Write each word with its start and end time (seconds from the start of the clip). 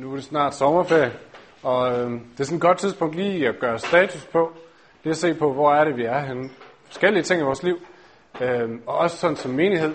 Nu 0.00 0.10
er 0.10 0.14
det 0.14 0.24
snart 0.24 0.54
sommerferie, 0.54 1.12
og 1.62 1.92
øh, 1.92 2.10
det 2.10 2.40
er 2.40 2.44
sådan 2.44 2.56
et 2.56 2.62
godt 2.62 2.78
tidspunkt 2.78 3.14
lige 3.14 3.48
at 3.48 3.58
gøre 3.60 3.78
status 3.78 4.26
på. 4.26 4.52
Det 5.04 5.10
at 5.10 5.16
se 5.16 5.34
på, 5.34 5.52
hvor 5.52 5.74
er 5.74 5.84
det, 5.84 5.96
vi 5.96 6.04
er 6.04 6.18
henne. 6.18 6.50
Forskellige 6.86 7.22
ting 7.22 7.40
i 7.40 7.44
vores 7.44 7.62
liv. 7.62 7.76
Øh, 8.40 8.70
og 8.86 8.98
også 8.98 9.16
sådan 9.16 9.36
som 9.36 9.50
menighed. 9.50 9.94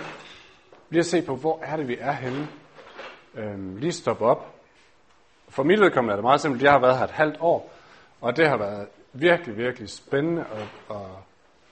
Lige 0.90 1.00
at 1.00 1.06
se 1.06 1.22
på, 1.22 1.36
hvor 1.36 1.60
er 1.64 1.78
det, 1.78 1.88
vi 1.88 1.98
er 2.00 2.12
henne. 2.12 2.48
Øh, 3.36 3.78
lige 3.78 3.92
stoppe 3.92 4.26
op. 4.26 4.56
For 5.50 5.64
mit 5.64 5.80
vedkommende 5.80 6.12
er 6.12 6.16
det 6.16 6.24
meget 6.24 6.42
simpelt. 6.42 6.64
Jeg 6.64 6.72
har 6.72 6.80
været 6.80 6.98
her 6.98 7.04
et 7.04 7.12
halvt 7.12 7.38
år, 7.40 7.74
og 8.22 8.38
det 8.38 8.48
har 8.48 8.58
været 8.58 8.88
virkelig, 9.14 9.58
virkelig 9.58 9.90
spændende 9.90 10.46
og, 10.52 10.96
og 10.96 11.08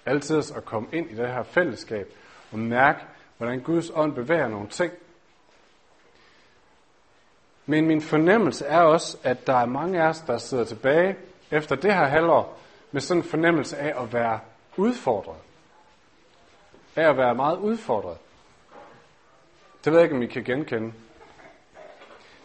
altid 0.06 0.38
at 0.38 0.66
komme 0.66 0.88
ind 0.92 1.12
i 1.12 1.16
det 1.16 1.28
her 1.28 1.44
fællesskab 1.44 2.08
og 2.52 2.60
mærke, 2.60 3.00
hvordan 3.38 3.60
Guds 3.60 3.92
ånd 3.96 4.14
bevæger 4.16 4.48
nogle 4.48 4.68
ting 4.68 4.94
men 7.66 7.88
min 7.88 8.02
fornemmelse 8.02 8.66
er 8.66 8.80
også, 8.80 9.18
at 9.24 9.48
der 9.48 9.54
er 9.54 9.66
mange 9.66 10.02
af 10.02 10.08
os, 10.08 10.20
der 10.20 10.38
sidder 10.38 10.64
tilbage 10.64 11.16
efter 11.52 11.76
det 11.76 11.94
her 11.94 12.06
halvår, 12.06 12.60
med 12.92 13.02
sådan 13.02 13.24
en 13.24 13.30
fornemmelse 13.30 13.78
af 13.78 14.04
at 14.04 14.14
være 14.14 14.40
udfordret. 14.78 15.38
Af 16.96 17.10
at 17.10 17.18
være 17.18 17.36
meget 17.36 17.58
udfordret. 17.58 18.18
Det 19.86 19.92
ved 19.92 20.00
jeg 20.00 20.04
ikke, 20.06 20.16
om 20.16 20.22
I 20.22 20.28
kan 20.28 20.44
genkende. 20.44 20.94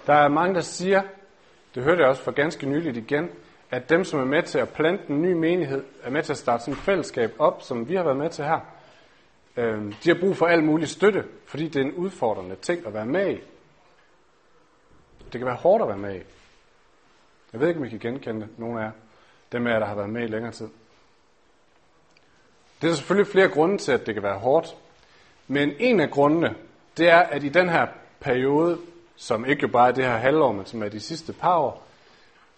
Der 0.07 0.15
er 0.15 0.29
mange, 0.29 0.55
der 0.55 0.61
siger, 0.61 1.03
det 1.75 1.83
hørte 1.83 2.01
jeg 2.01 2.09
også 2.09 2.23
for 2.23 2.31
ganske 2.31 2.67
nyligt 2.67 2.97
igen, 2.97 3.31
at 3.71 3.89
dem, 3.91 4.05
som 4.05 4.21
er 4.21 4.25
med 4.25 4.43
til 4.43 4.59
at 4.59 4.69
plante 4.69 5.05
en 5.09 5.23
ny 5.23 5.33
menighed, 5.33 5.85
er 6.03 6.11
med 6.11 6.23
til 6.23 6.33
at 6.33 6.39
starte 6.39 6.65
sådan 6.65 6.75
et 6.75 6.81
fællesskab 6.81 7.35
op, 7.39 7.63
som 7.63 7.89
vi 7.89 7.95
har 7.95 8.03
været 8.03 8.17
med 8.17 8.31
til 8.31 8.45
her. 8.45 8.61
Øhm, 9.57 9.93
de 10.05 10.11
har 10.11 10.21
brug 10.21 10.37
for 10.37 10.47
al 10.47 10.65
mulig 10.65 10.89
støtte, 10.89 11.25
fordi 11.47 11.69
det 11.69 11.77
er 11.77 11.85
en 11.85 11.95
udfordrende 11.95 12.57
ting 12.57 12.87
at 12.87 12.95
være 12.95 13.07
med 13.07 13.31
i. 13.31 13.41
Det 15.33 15.41
kan 15.41 15.47
være 15.47 15.57
hårdt 15.57 15.83
at 15.83 15.89
være 15.89 15.99
med 15.99 16.15
i. 16.15 16.23
Jeg 17.53 17.61
ved 17.61 17.69
ikke, 17.69 17.81
om 17.81 17.87
I 17.87 17.89
kan 17.89 17.99
genkende 17.99 18.49
nogle 18.57 18.85
af 18.85 18.91
dem 19.53 19.67
af 19.67 19.71
jer, 19.71 19.79
der 19.79 19.87
har 19.87 19.95
været 19.95 20.11
med 20.11 20.23
i 20.23 20.27
længere 20.27 20.53
tid. 20.53 20.69
Det 22.83 22.91
er 22.91 22.95
selvfølgelig 22.95 23.33
flere 23.33 23.49
grunde 23.49 23.79
til, 23.79 23.93
at 23.93 24.07
det 24.07 24.15
kan 24.15 24.23
være 24.23 24.39
hårdt. 24.39 24.77
Men 25.49 25.73
en 25.79 26.01
af 26.01 26.11
grundene, 26.11 26.55
det 26.97 27.09
er, 27.09 27.19
at 27.19 27.45
i 27.45 27.49
den 27.49 27.69
her 27.69 27.87
periode, 28.21 28.79
som 29.17 29.47
ikke 29.47 29.63
jo 29.63 29.69
bare 29.69 29.89
er 29.89 29.93
det 29.93 30.05
her 30.05 30.17
halvår, 30.17 30.53
men 30.53 30.67
som 30.67 30.83
er 30.83 30.89
de 30.89 31.01
sidste 31.01 31.33
par 31.33 31.59
år, 31.59 31.87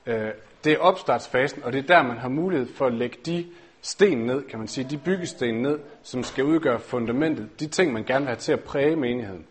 øh, 0.07 0.31
det 0.65 0.73
er 0.73 0.79
opstartsfasen, 0.79 1.63
og 1.65 1.73
det 1.73 1.79
er 1.79 1.87
der, 1.87 2.03
man 2.03 2.19
har 2.19 2.29
mulighed 2.29 2.75
for 2.75 2.87
at 2.87 2.95
lægge 2.95 3.19
de 3.27 3.47
sten 3.83 4.19
ned, 4.19 4.43
kan 4.43 4.59
man 4.59 4.69
sige, 4.69 4.91
de 4.91 4.99
byggesten 4.99 5.55
ned, 5.55 5.79
som 6.03 6.25
skal 6.25 6.45
udgøre 6.45 6.79
fundamentet, 6.79 7.61
de 7.61 7.67
ting, 7.67 7.93
man 7.93 8.05
gerne 8.05 8.25
vil 8.25 8.29
have 8.29 8.41
til 8.41 8.53
at 8.53 8.65
præge 8.65 8.97
menigheden. 8.97 9.47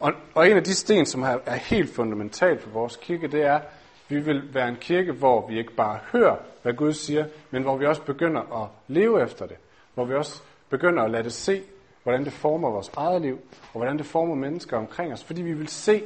Og, 0.00 0.12
og 0.34 0.50
en 0.50 0.56
af 0.56 0.64
de 0.64 0.74
sten, 0.74 1.06
som 1.06 1.22
er, 1.22 1.38
er 1.46 1.54
helt 1.54 1.94
fundamental 1.94 2.60
for 2.60 2.70
vores 2.70 2.96
kirke, 2.96 3.28
det 3.28 3.42
er, 3.42 3.54
at 3.54 3.62
vi 4.08 4.20
vil 4.20 4.54
være 4.54 4.68
en 4.68 4.76
kirke, 4.80 5.12
hvor 5.12 5.48
vi 5.48 5.58
ikke 5.58 5.72
bare 5.72 5.98
hører, 6.12 6.36
hvad 6.62 6.72
Gud 6.74 6.92
siger, 6.92 7.26
men 7.50 7.62
hvor 7.62 7.76
vi 7.76 7.86
også 7.86 8.02
begynder 8.02 8.62
at 8.62 8.68
leve 8.88 9.22
efter 9.22 9.46
det. 9.46 9.56
Hvor 9.94 10.04
vi 10.04 10.14
også 10.14 10.42
begynder 10.68 11.02
at 11.02 11.10
lade 11.10 11.22
det 11.22 11.32
se, 11.32 11.62
hvordan 12.02 12.24
det 12.24 12.32
former 12.32 12.70
vores 12.70 12.90
eget 12.96 13.22
liv, 13.22 13.38
og 13.72 13.80
hvordan 13.80 13.98
det 13.98 14.06
former 14.06 14.34
mennesker 14.34 14.76
omkring 14.76 15.12
os. 15.12 15.24
Fordi 15.24 15.42
vi 15.42 15.52
vil 15.52 15.68
se 15.68 16.02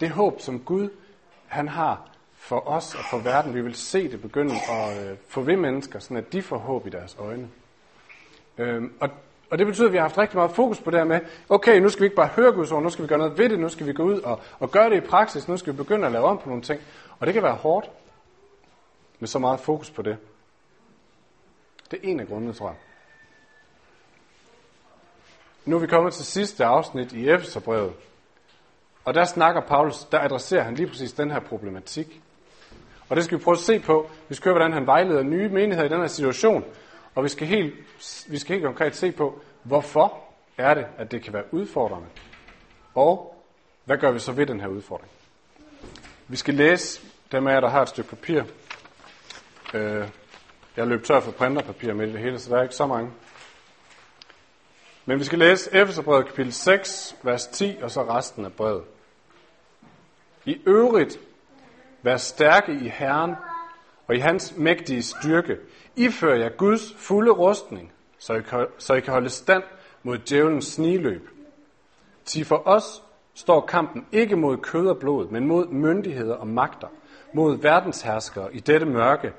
det 0.00 0.10
håb, 0.10 0.40
som 0.40 0.60
Gud 0.60 0.88
han 1.46 1.68
har 1.68 2.10
for 2.34 2.68
os 2.68 2.94
og 2.94 3.00
for 3.10 3.18
verden. 3.18 3.54
Vi 3.54 3.60
vil 3.60 3.74
se 3.74 4.10
det 4.10 4.22
begynde 4.22 4.54
at 4.70 5.10
øh, 5.10 5.16
få 5.28 5.40
ved 5.40 5.56
mennesker, 5.56 5.98
sådan 5.98 6.16
at 6.16 6.32
de 6.32 6.42
får 6.42 6.58
håb 6.58 6.86
i 6.86 6.90
deres 6.90 7.16
øjne. 7.18 7.48
Øhm, 8.58 8.92
og 9.00 9.10
og 9.50 9.58
det 9.58 9.66
betyder, 9.66 9.86
at 9.86 9.92
vi 9.92 9.96
har 9.96 10.04
haft 10.04 10.18
rigtig 10.18 10.36
meget 10.36 10.50
fokus 10.50 10.80
på 10.80 10.90
det 10.90 10.98
her 11.00 11.04
med, 11.04 11.20
okay, 11.48 11.78
nu 11.78 11.88
skal 11.88 12.00
vi 12.00 12.06
ikke 12.06 12.16
bare 12.16 12.26
høre 12.26 12.52
Guds 12.52 12.72
ord, 12.72 12.82
nu 12.82 12.90
skal 12.90 13.02
vi 13.02 13.08
gøre 13.08 13.18
noget 13.18 13.38
ved 13.38 13.48
det, 13.48 13.58
nu 13.58 13.68
skal 13.68 13.86
vi 13.86 13.92
gå 13.92 14.02
ud 14.02 14.20
og, 14.20 14.40
og 14.58 14.70
gøre 14.70 14.90
det 14.90 14.96
i 14.96 15.00
praksis, 15.00 15.48
nu 15.48 15.56
skal 15.56 15.72
vi 15.72 15.76
begynde 15.76 16.06
at 16.06 16.12
lave 16.12 16.24
om 16.24 16.38
på 16.38 16.48
nogle 16.48 16.62
ting. 16.62 16.80
Og 17.18 17.26
det 17.26 17.34
kan 17.34 17.42
være 17.42 17.54
hårdt 17.54 17.90
med 19.18 19.28
så 19.28 19.38
meget 19.38 19.60
fokus 19.60 19.90
på 19.90 20.02
det. 20.02 20.16
Det 21.90 22.00
er 22.02 22.08
en 22.08 22.20
af 22.20 22.26
grundene, 22.26 22.52
tror 22.52 22.68
jeg. 22.68 22.76
Nu 25.64 25.76
er 25.76 25.80
vi 25.80 25.86
kommet 25.86 26.14
til 26.14 26.24
sidste 26.24 26.64
afsnit 26.64 27.12
i 27.12 27.28
Efeserbrevet. 27.28 27.92
Og 29.04 29.14
der 29.14 29.24
snakker 29.24 29.60
Paulus, 29.60 30.04
der 30.04 30.20
adresserer 30.20 30.62
han 30.62 30.74
lige 30.74 30.86
præcis 30.86 31.12
den 31.12 31.30
her 31.30 31.40
problematik. 31.40 32.20
Og 33.08 33.16
det 33.16 33.24
skal 33.24 33.38
vi 33.38 33.44
prøve 33.44 33.54
at 33.54 33.58
se 33.58 33.78
på. 33.78 34.10
Vi 34.28 34.34
skal 34.34 34.44
høre, 34.44 34.58
hvordan 34.58 34.72
han 34.72 34.86
vejleder 34.86 35.22
nye 35.22 35.48
menigheder 35.48 35.84
i 35.84 35.92
den 35.92 36.00
her 36.00 36.06
situation. 36.06 36.64
Og 37.16 37.24
vi 37.24 37.28
skal 37.28 37.46
helt, 37.46 37.74
vi 38.28 38.38
skal 38.38 38.54
helt 38.54 38.64
konkret 38.64 38.96
se 38.96 39.12
på, 39.12 39.40
hvorfor 39.62 40.18
er 40.58 40.74
det, 40.74 40.86
at 40.98 41.10
det 41.10 41.22
kan 41.22 41.32
være 41.32 41.54
udfordrende. 41.54 42.08
Og 42.94 43.44
hvad 43.84 43.98
gør 43.98 44.10
vi 44.10 44.18
så 44.18 44.32
ved 44.32 44.46
den 44.46 44.60
her 44.60 44.68
udfordring? 44.68 45.10
Vi 46.28 46.36
skal 46.36 46.54
læse 46.54 47.00
dem 47.32 47.46
af 47.46 47.52
jer, 47.52 47.60
der 47.60 47.68
har 47.68 47.82
et 47.82 47.88
stykke 47.88 48.10
papir. 48.10 48.42
Øh, 49.74 50.08
jeg 50.76 50.86
løb 50.86 51.04
tør 51.04 51.20
for 51.20 51.30
printerpapir 51.30 51.94
med 51.94 52.12
det 52.12 52.20
hele, 52.20 52.38
så 52.38 52.50
der 52.50 52.58
er 52.58 52.62
ikke 52.62 52.74
så 52.74 52.86
mange. 52.86 53.10
Men 55.04 55.18
vi 55.18 55.24
skal 55.24 55.38
læse 55.38 55.74
Efeserbrevet 55.74 56.26
kapitel 56.26 56.52
6, 56.52 57.16
vers 57.22 57.46
10, 57.46 57.78
og 57.82 57.90
så 57.90 58.02
resten 58.02 58.44
af 58.44 58.52
brevet. 58.52 58.84
I 60.44 60.60
øvrigt, 60.66 61.18
vær 62.02 62.16
stærke 62.16 62.72
i 62.72 62.88
Herren 62.88 63.34
og 64.06 64.14
i 64.14 64.18
hans 64.18 64.54
mægtige 64.56 65.02
styrke. 65.02 65.56
Ifører 65.96 66.36
jeg 66.36 66.56
Guds 66.56 66.94
fulde 66.98 67.30
rustning, 67.30 67.92
så 68.18 68.34
I, 68.34 68.42
kan, 68.42 68.66
så 68.78 68.94
I 68.94 69.00
kan 69.00 69.12
holde 69.12 69.30
stand 69.30 69.62
mod 70.02 70.18
djævelens 70.18 70.66
sniløb. 70.66 71.28
Til 72.24 72.44
for 72.44 72.62
os 72.64 73.02
står 73.34 73.60
kampen 73.60 74.06
ikke 74.12 74.36
mod 74.36 74.56
kød 74.56 74.88
og 74.88 74.98
blod, 74.98 75.28
men 75.28 75.46
mod 75.46 75.66
myndigheder 75.66 76.34
og 76.34 76.46
magter, 76.46 76.88
mod 77.32 77.56
verdensherskere 77.56 78.54
i 78.54 78.60
dette 78.60 78.86
mørke, 78.86 79.32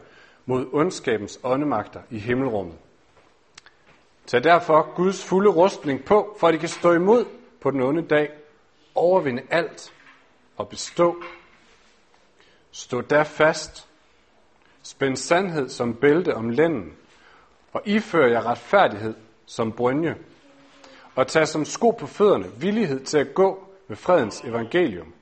mod 0.46 0.66
ondskabens 0.74 1.40
åndemagter 1.44 2.02
i 2.10 2.18
himmelrummet. 2.18 2.76
Tag 4.28 4.44
derfor 4.44 4.94
Guds 4.96 5.26
fulde 5.26 5.50
rustning 5.50 6.06
på, 6.06 6.38
for 6.40 6.48
at 6.48 6.56
I 6.56 6.58
kan 6.58 6.70
stå 6.70 6.92
imod 6.92 7.26
på 7.62 7.72
den 7.72 7.82
onde 7.82 8.02
dag, 8.02 8.32
overvinde 8.96 9.42
alt 9.50 9.94
og 10.58 10.70
bestå. 10.70 11.16
Stå 12.72 13.02
der 13.02 13.24
fast, 13.24 13.88
Spænd 14.88 15.16
sandhed 15.16 15.70
som 15.70 15.94
bælte 15.94 16.36
om 16.36 16.50
lænden, 16.50 16.94
og 17.74 17.82
ifør 17.86 18.28
jer 18.28 18.46
retfærdighed 18.46 19.14
som 19.46 19.72
brynje, 19.72 20.16
og 21.16 21.28
tag 21.28 21.48
som 21.48 21.66
sko 21.66 21.92
på 21.92 22.08
fødderne 22.08 22.46
villighed 22.60 23.00
til 23.00 23.18
at 23.18 23.34
gå 23.34 23.68
med 23.88 23.98
fredens 23.98 24.42
evangelium. 24.42 25.14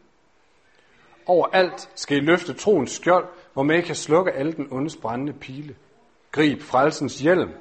Overalt 1.26 1.90
skal 1.96 2.18
I 2.18 2.20
løfte 2.20 2.54
troens 2.54 2.92
skjold, 2.92 3.28
hvor 3.54 3.64
man 3.64 3.84
kan 3.84 3.96
slukke 3.96 4.32
alle 4.32 4.54
den 4.54 4.68
ondes 4.72 4.98
brændende 4.98 5.34
pile. 5.34 5.76
Grib 6.32 6.62
frelsens 6.62 7.20
hjelm 7.20 7.52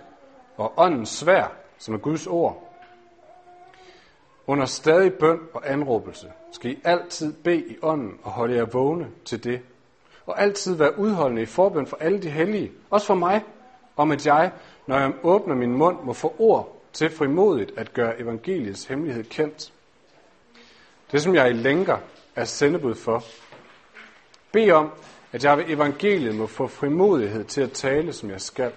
og 0.56 0.72
åndens 0.76 1.08
svær, 1.08 1.56
som 1.78 1.94
er 1.94 1.98
Guds 1.98 2.26
ord. 2.26 2.74
Under 4.46 4.64
stadig 4.64 5.12
bøn 5.14 5.38
og 5.54 5.72
anråbelse 5.72 6.32
skal 6.52 6.70
I 6.70 6.78
altid 6.84 7.32
bede 7.32 7.66
i 7.68 7.76
ånden 7.82 8.18
og 8.22 8.30
holde 8.30 8.56
jer 8.56 8.66
vågne 8.72 9.08
til 9.24 9.44
det, 9.44 9.60
og 10.26 10.42
altid 10.42 10.74
være 10.74 10.98
udholdende 10.98 11.42
i 11.42 11.46
forbøn 11.46 11.86
for 11.86 11.96
alle 12.00 12.22
de 12.22 12.30
hellige, 12.30 12.72
også 12.90 13.06
for 13.06 13.14
mig, 13.14 13.42
om 13.96 14.10
at 14.10 14.26
jeg, 14.26 14.52
når 14.86 14.98
jeg 14.98 15.12
åbner 15.22 15.54
min 15.54 15.72
mund, 15.72 15.96
må 16.04 16.12
få 16.12 16.34
ord 16.38 16.82
til 16.92 17.10
frimodigt 17.10 17.72
at 17.76 17.92
gøre 17.94 18.20
evangeliets 18.20 18.84
hemmelighed 18.84 19.24
kendt. 19.24 19.72
Det, 21.12 21.22
som 21.22 21.34
jeg 21.34 21.50
i 21.50 21.52
lænker 21.52 21.98
er 22.36 22.44
sendebud 22.44 22.94
for. 22.94 23.24
Bed 24.52 24.70
om, 24.70 24.90
at 25.32 25.44
jeg 25.44 25.58
ved 25.58 25.64
evangeliet 25.68 26.34
må 26.34 26.46
få 26.46 26.66
frimodighed 26.66 27.44
til 27.44 27.60
at 27.60 27.72
tale, 27.72 28.12
som 28.12 28.30
jeg 28.30 28.40
skal. 28.40 28.72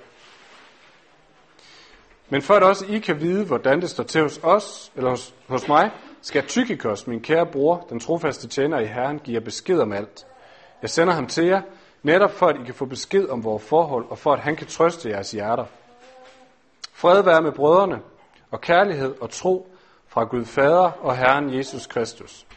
Men 2.29 2.41
for 2.41 2.53
at 2.53 2.63
også 2.63 2.85
I 2.85 2.99
kan 2.99 3.21
vide, 3.21 3.45
hvordan 3.45 3.81
det 3.81 3.89
står 3.89 4.03
til 4.03 4.21
hos 4.21 4.39
os, 4.43 4.91
eller 4.95 5.09
hos, 5.09 5.33
hos 5.47 5.67
mig, 5.67 5.91
skal 6.21 6.47
Tykikos, 6.47 7.07
min 7.07 7.21
kære 7.21 7.45
bror, 7.45 7.85
den 7.89 7.99
trofaste 7.99 8.47
tjener 8.47 8.79
i 8.79 8.85
Herren, 8.85 9.19
give 9.19 9.35
jer 9.35 9.41
besked 9.41 9.79
om 9.79 9.93
alt. 9.93 10.25
Jeg 10.81 10.89
sender 10.89 11.13
ham 11.13 11.27
til 11.27 11.45
jer, 11.45 11.61
netop 12.03 12.31
for 12.31 12.47
at 12.47 12.55
I 12.61 12.63
kan 12.63 12.73
få 12.73 12.85
besked 12.85 13.29
om 13.29 13.43
vores 13.43 13.63
forhold, 13.63 14.05
og 14.09 14.17
for 14.17 14.33
at 14.33 14.39
han 14.39 14.55
kan 14.55 14.67
trøste 14.67 15.09
jeres 15.09 15.31
hjerter. 15.31 15.65
Fred 16.93 17.23
være 17.23 17.41
med 17.41 17.51
brødrene, 17.51 18.01
og 18.51 18.61
kærlighed 18.61 19.15
og 19.21 19.29
tro 19.29 19.71
fra 20.07 20.23
Gud 20.23 20.45
Fader 20.45 20.91
og 20.91 21.17
Herren 21.17 21.57
Jesus 21.57 21.87
Kristus. 21.87 22.47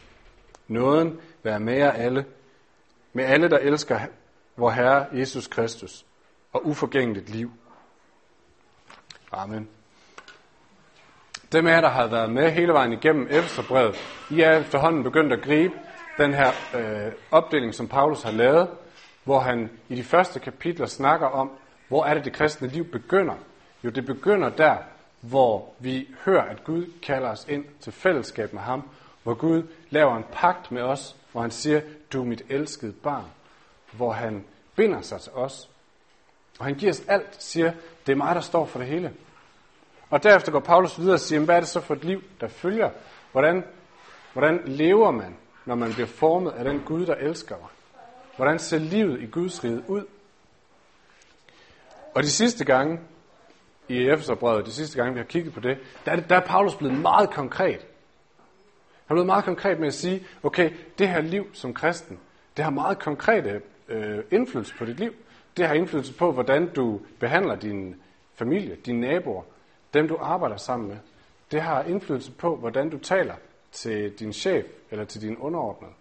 Nåden 0.68 1.20
være 1.42 1.60
med 1.60 1.74
jer 1.74 1.92
alle, 1.92 2.24
med 3.12 3.24
alle, 3.24 3.50
der 3.50 3.58
elsker 3.58 4.00
vor 4.56 4.70
Herre 4.70 5.06
Jesus 5.12 5.46
Kristus, 5.46 6.06
og 6.52 6.66
uforgængeligt 6.66 7.28
liv. 7.28 7.52
Amen. 9.32 9.68
Dem 11.52 11.66
af 11.66 11.72
jer, 11.72 11.80
der 11.80 11.88
har 11.88 12.06
været 12.06 12.30
med 12.30 12.50
hele 12.50 12.72
vejen 12.72 12.92
igennem 12.92 13.26
Efterbrevet, 13.30 13.96
I 14.30 14.40
er 14.40 14.58
efterhånden 14.58 15.02
begyndt 15.02 15.32
at 15.32 15.42
gribe 15.42 15.74
den 16.20 16.34
her 16.34 16.52
øh, 16.74 17.12
opdeling, 17.30 17.74
som 17.74 17.88
Paulus 17.88 18.22
har 18.22 18.30
lavet, 18.30 18.68
hvor 19.24 19.40
han 19.40 19.70
i 19.88 19.94
de 19.94 20.04
første 20.04 20.40
kapitler 20.40 20.86
snakker 20.86 21.26
om, 21.26 21.50
hvor 21.88 22.04
er 22.04 22.14
det 22.14 22.24
det 22.24 22.32
kristne 22.32 22.68
liv 22.68 22.84
begynder. 22.84 23.34
Jo, 23.84 23.90
det 23.90 24.06
begynder 24.06 24.48
der, 24.48 24.76
hvor 25.20 25.74
vi 25.78 26.08
hører, 26.24 26.42
at 26.42 26.64
Gud 26.64 26.86
kalder 27.02 27.28
os 27.28 27.46
ind 27.48 27.64
til 27.80 27.92
fællesskab 27.92 28.52
med 28.52 28.62
ham, 28.62 28.88
hvor 29.22 29.34
Gud 29.34 29.62
laver 29.90 30.16
en 30.16 30.24
pagt 30.32 30.72
med 30.72 30.82
os, 30.82 31.16
hvor 31.32 31.40
han 31.40 31.50
siger, 31.50 31.80
du 32.12 32.20
er 32.20 32.26
mit 32.26 32.42
elskede 32.48 32.92
barn, 32.92 33.24
hvor 33.92 34.12
han 34.12 34.44
binder 34.76 35.00
sig 35.00 35.20
til 35.20 35.32
os. 35.32 35.68
Og 36.58 36.64
han 36.64 36.74
giver 36.74 36.92
os 36.92 37.02
alt, 37.08 37.42
siger, 37.42 37.72
det 38.06 38.12
er 38.12 38.16
mig, 38.16 38.34
der 38.34 38.40
står 38.40 38.66
for 38.66 38.78
det 38.78 38.88
hele. 38.88 39.12
Og 40.10 40.22
derefter 40.22 40.52
går 40.52 40.60
Paulus 40.60 40.98
videre 40.98 41.14
og 41.14 41.20
siger, 41.20 41.44
hvad 41.44 41.56
er 41.56 41.60
det 41.60 41.68
så 41.68 41.80
for 41.80 41.94
et 41.94 42.04
liv, 42.04 42.22
der 42.40 42.48
følger? 42.48 42.90
Hvordan, 43.32 43.64
hvordan 44.32 44.60
lever 44.66 45.10
man, 45.10 45.36
når 45.64 45.74
man 45.74 45.92
bliver 45.92 46.06
formet 46.06 46.52
af 46.52 46.64
den 46.64 46.80
Gud, 46.80 47.06
der 47.06 47.14
elsker 47.14 47.56
mig? 47.56 47.68
Hvordan 48.36 48.58
ser 48.58 48.78
livet 48.78 49.22
i 49.22 49.26
Guds 49.26 49.64
rige 49.64 49.82
ud? 49.88 50.04
Og 52.14 52.22
de 52.22 52.30
sidste 52.30 52.64
gange 52.64 53.00
i 53.88 54.08
Efeserbrevet, 54.08 54.66
de 54.66 54.72
sidste 54.72 54.96
gange 54.96 55.12
vi 55.12 55.18
har 55.18 55.26
kigget 55.26 55.54
på 55.54 55.60
det, 55.60 55.78
der 56.04 56.12
er, 56.12 56.20
der 56.20 56.36
er 56.36 56.46
Paulus 56.46 56.76
blevet 56.76 56.98
meget 56.98 57.30
konkret. 57.30 57.80
Han 59.06 59.08
er 59.08 59.14
blevet 59.14 59.26
meget 59.26 59.44
konkret 59.44 59.78
med 59.78 59.86
at 59.86 59.94
sige, 59.94 60.26
okay, 60.42 60.70
det 60.98 61.08
her 61.08 61.20
liv 61.20 61.46
som 61.52 61.74
kristen, 61.74 62.18
det 62.56 62.64
har 62.64 62.70
meget 62.70 62.98
konkrete 62.98 63.62
øh, 63.88 64.18
indflydelse 64.30 64.74
på 64.78 64.84
dit 64.84 65.00
liv. 65.00 65.12
Det 65.56 65.66
har 65.66 65.74
indflydelse 65.74 66.14
på, 66.14 66.32
hvordan 66.32 66.72
du 66.74 67.00
behandler 67.20 67.54
din 67.54 67.96
familie, 68.34 68.76
dine 68.86 69.00
naboer, 69.00 69.42
dem 69.94 70.08
du 70.08 70.16
arbejder 70.20 70.56
sammen 70.56 70.88
med. 70.88 70.96
Det 71.50 71.62
har 71.62 71.82
indflydelse 71.82 72.32
på, 72.32 72.56
hvordan 72.56 72.90
du 72.90 72.98
taler 72.98 73.34
til 73.72 74.18
din 74.18 74.32
chef 74.32 74.64
eller 74.90 75.04
til 75.04 75.20
din 75.20 75.36
underordnede. 75.36 75.92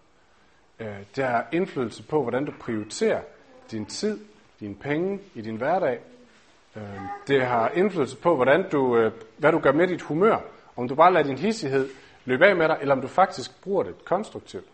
Øh, 0.78 0.96
det 1.16 1.24
har 1.24 1.46
indflydelse 1.52 2.02
på, 2.02 2.22
hvordan 2.22 2.44
du 2.44 2.52
prioriterer 2.60 3.20
din 3.70 3.86
tid, 3.86 4.18
dine 4.60 4.74
penge 4.74 5.20
i 5.34 5.40
din 5.40 5.56
hverdag. 5.56 6.00
Øh, 6.76 7.00
det 7.26 7.46
har 7.46 7.68
indflydelse 7.68 8.16
på, 8.16 8.36
hvordan 8.36 8.70
du, 8.70 8.96
øh, 8.96 9.12
hvad 9.36 9.52
du 9.52 9.58
gør 9.58 9.72
med 9.72 9.88
dit 9.88 10.02
humør. 10.02 10.38
Om 10.76 10.88
du 10.88 10.94
bare 10.94 11.12
lader 11.12 11.26
din 11.26 11.38
hissighed 11.38 11.88
løbe 12.24 12.46
af 12.46 12.56
med 12.56 12.68
dig, 12.68 12.78
eller 12.80 12.94
om 12.94 13.00
du 13.00 13.08
faktisk 13.08 13.62
bruger 13.62 13.82
det 13.82 14.04
konstruktivt. 14.04 14.64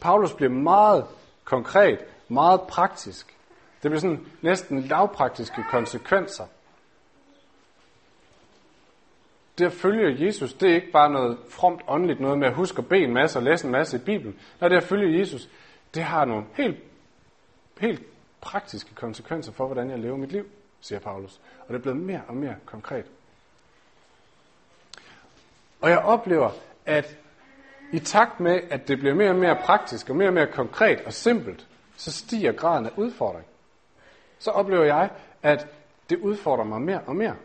Paulus 0.00 0.32
bliver 0.32 0.50
meget 0.50 1.06
konkret, 1.44 1.98
meget 2.28 2.60
praktisk. 2.60 3.36
Det 3.82 3.90
bliver 3.90 4.00
sådan 4.00 4.26
næsten 4.40 4.80
lavpraktiske 4.80 5.64
konsekvenser. 5.70 6.44
Det 9.58 9.64
at 9.64 9.72
følge 9.72 10.26
Jesus, 10.26 10.52
det 10.52 10.70
er 10.70 10.74
ikke 10.74 10.92
bare 10.92 11.10
noget 11.10 11.38
fromt 11.48 11.80
åndeligt, 11.88 12.20
noget 12.20 12.38
med 12.38 12.46
at 12.46 12.54
huske 12.54 12.78
at 12.78 12.88
bede 12.88 13.02
en 13.02 13.14
masse 13.14 13.38
og 13.38 13.42
læse 13.42 13.66
en 13.66 13.72
masse 13.72 13.96
i 13.96 14.00
Bibelen. 14.00 14.38
Nej, 14.60 14.68
det 14.68 14.76
at 14.76 14.82
følge 14.82 15.18
Jesus, 15.18 15.48
det 15.94 16.02
har 16.02 16.24
nogle 16.24 16.44
helt, 16.54 16.76
helt 17.80 18.02
praktiske 18.40 18.94
konsekvenser 18.94 19.52
for, 19.52 19.66
hvordan 19.66 19.90
jeg 19.90 19.98
lever 19.98 20.16
mit 20.16 20.32
liv, 20.32 20.46
siger 20.80 20.98
Paulus. 20.98 21.40
Og 21.60 21.68
det 21.68 21.74
er 21.74 21.82
blevet 21.82 21.98
mere 21.98 22.22
og 22.28 22.36
mere 22.36 22.56
konkret. 22.66 23.04
Og 25.80 25.90
jeg 25.90 25.98
oplever, 25.98 26.50
at 26.86 27.18
i 27.92 27.98
takt 27.98 28.40
med, 28.40 28.60
at 28.70 28.88
det 28.88 28.98
bliver 28.98 29.14
mere 29.14 29.30
og 29.30 29.36
mere 29.36 29.58
praktisk 29.64 30.10
og 30.10 30.16
mere 30.16 30.28
og 30.28 30.34
mere 30.34 30.46
konkret 30.46 31.00
og 31.00 31.12
simpelt, 31.12 31.66
så 31.96 32.12
stiger 32.12 32.52
graden 32.52 32.86
af 32.86 32.90
udfordring. 32.96 33.46
Så 34.38 34.50
oplever 34.50 34.84
jeg, 34.84 35.10
at 35.42 35.66
det 36.10 36.18
udfordrer 36.18 36.64
mig 36.64 36.80
mere 36.82 37.00
og 37.00 37.16
mere. 37.16 37.36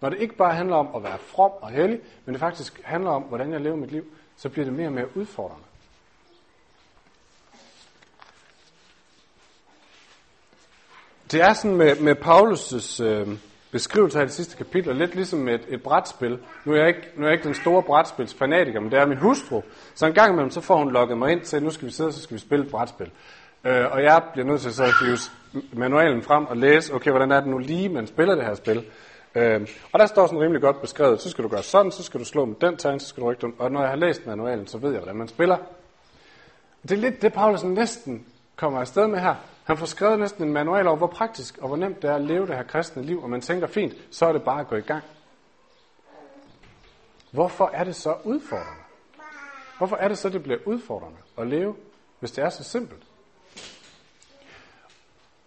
Når 0.00 0.08
det 0.08 0.20
ikke 0.20 0.36
bare 0.36 0.54
handler 0.54 0.76
om 0.76 0.88
at 0.96 1.02
være 1.02 1.18
from 1.18 1.50
og 1.60 1.70
hellig, 1.70 2.00
men 2.24 2.32
det 2.32 2.40
faktisk 2.40 2.80
handler 2.84 3.10
om, 3.10 3.22
hvordan 3.22 3.52
jeg 3.52 3.60
lever 3.60 3.76
mit 3.76 3.92
liv, 3.92 4.04
så 4.36 4.48
bliver 4.48 4.64
det 4.64 4.74
mere 4.74 4.86
og 4.86 4.92
mere 4.92 5.16
udfordrende. 5.16 5.64
Det 11.32 11.40
er 11.40 11.52
sådan 11.52 11.76
med, 11.76 12.00
med 12.00 12.16
Paulus' 12.16 13.02
øh, 13.02 13.38
beskrivelse 13.70 14.20
af 14.20 14.26
det 14.26 14.34
sidste 14.34 14.56
kapitel, 14.56 14.96
lidt 14.96 15.14
ligesom 15.14 15.48
et, 15.48 15.60
et 15.68 15.82
brætspil. 15.82 16.38
Nu 16.64 16.72
er, 16.72 16.76
jeg 16.76 16.88
ikke, 16.88 17.08
nu 17.16 17.22
er 17.22 17.28
jeg 17.28 17.32
ikke 17.32 17.44
den 17.44 17.54
store 17.54 17.82
brætspilsfanatiker, 17.82 18.80
men 18.80 18.90
det 18.90 18.98
er 18.98 19.06
min 19.06 19.18
hustru. 19.18 19.62
Så 19.94 20.06
en 20.06 20.14
gang 20.14 20.32
imellem, 20.32 20.50
så 20.50 20.60
får 20.60 20.78
hun 20.78 20.92
lukket 20.92 21.18
mig 21.18 21.32
ind 21.32 21.40
til, 21.40 21.56
at 21.56 21.62
nu 21.62 21.70
skal 21.70 21.86
vi 21.86 21.92
sidde, 21.92 22.12
så 22.12 22.22
skal 22.22 22.34
vi 22.34 22.40
spille 22.40 22.64
et 22.64 22.70
brætspil. 22.70 23.10
Øh, 23.64 23.84
og 23.90 24.02
jeg 24.02 24.22
bliver 24.32 24.46
nødt 24.46 24.60
til 24.60 24.74
så 24.74 24.84
at 24.84 24.92
hive 25.00 25.18
manualen 25.72 26.22
frem 26.22 26.46
og 26.46 26.56
læse, 26.56 26.94
okay, 26.94 27.10
hvordan 27.10 27.32
er 27.32 27.40
det 27.40 27.48
nu 27.48 27.58
lige, 27.58 27.88
man 27.88 28.06
spiller 28.06 28.34
det 28.34 28.44
her 28.44 28.54
spil. 28.54 28.84
Øh, 29.36 29.68
og 29.92 29.98
der 29.98 30.06
står 30.06 30.26
sådan 30.26 30.40
rimelig 30.40 30.62
godt 30.62 30.80
beskrevet, 30.80 31.20
så 31.20 31.30
skal 31.30 31.44
du 31.44 31.48
gøre 31.48 31.62
sådan, 31.62 31.92
så 31.92 32.02
skal 32.02 32.20
du 32.20 32.24
slå 32.24 32.44
med 32.44 32.56
den 32.60 32.76
tegn, 32.76 33.00
så 33.00 33.08
skal 33.08 33.22
du 33.22 33.30
rykke 33.30 33.40
den. 33.40 33.54
Og 33.58 33.72
når 33.72 33.80
jeg 33.80 33.88
har 33.88 33.96
læst 33.96 34.26
manualen, 34.26 34.66
så 34.66 34.78
ved 34.78 34.90
jeg, 34.90 35.00
hvordan 35.00 35.16
man 35.16 35.28
spiller. 35.28 35.56
Det 36.82 36.92
er 36.92 36.96
lidt 36.96 37.22
det, 37.22 37.32
Paulus 37.32 37.64
næsten 37.64 38.26
kommer 38.56 38.80
afsted 38.80 39.06
med 39.06 39.18
her. 39.18 39.34
Han 39.64 39.76
får 39.76 39.86
skrevet 39.86 40.18
næsten 40.18 40.44
en 40.44 40.52
manual 40.52 40.86
over, 40.86 40.96
hvor 40.96 41.06
praktisk 41.06 41.58
og 41.58 41.68
hvor 41.68 41.76
nemt 41.76 42.02
det 42.02 42.10
er 42.10 42.14
at 42.14 42.22
leve 42.22 42.46
det 42.46 42.56
her 42.56 42.62
kristne 42.62 43.02
liv, 43.02 43.22
og 43.22 43.30
man 43.30 43.40
tænker, 43.40 43.66
fint, 43.66 43.94
så 44.10 44.26
er 44.26 44.32
det 44.32 44.42
bare 44.42 44.60
at 44.60 44.68
gå 44.68 44.76
i 44.76 44.80
gang. 44.80 45.04
Hvorfor 47.30 47.70
er 47.74 47.84
det 47.84 47.96
så 47.96 48.14
udfordrende? 48.24 48.82
Hvorfor 49.78 49.96
er 49.96 50.08
det 50.08 50.18
så, 50.18 50.28
det 50.28 50.42
bliver 50.42 50.58
udfordrende 50.64 51.18
at 51.38 51.46
leve, 51.46 51.76
hvis 52.20 52.30
det 52.30 52.44
er 52.44 52.48
så 52.48 52.64
simpelt? 52.64 53.02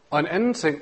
Og 0.10 0.20
en 0.20 0.28
anden 0.28 0.54
ting, 0.54 0.82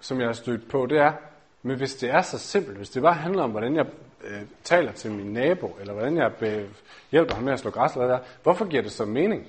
som 0.00 0.20
jeg 0.20 0.28
har 0.28 0.32
stødt 0.32 0.70
på, 0.70 0.86
det 0.86 0.98
er, 0.98 1.12
men 1.62 1.76
hvis 1.76 1.94
det 1.94 2.10
er 2.10 2.22
så 2.22 2.38
simpelt, 2.38 2.76
hvis 2.76 2.90
det 2.90 3.02
bare 3.02 3.14
handler 3.14 3.42
om, 3.42 3.50
hvordan 3.50 3.76
jeg 3.76 3.86
øh, 4.24 4.42
taler 4.64 4.92
til 4.92 5.12
min 5.12 5.32
nabo, 5.32 5.76
eller 5.80 5.92
hvordan 5.92 6.16
jeg 6.16 6.32
øh, 6.42 6.68
hjælper 7.10 7.34
ham 7.34 7.44
med 7.44 7.52
at 7.52 7.60
slå 7.60 7.70
græs, 7.70 7.92
eller 7.92 8.06
hvad 8.06 8.16
der, 8.16 8.22
hvorfor 8.42 8.64
giver 8.64 8.82
det 8.82 8.92
så 8.92 9.04
mening? 9.04 9.46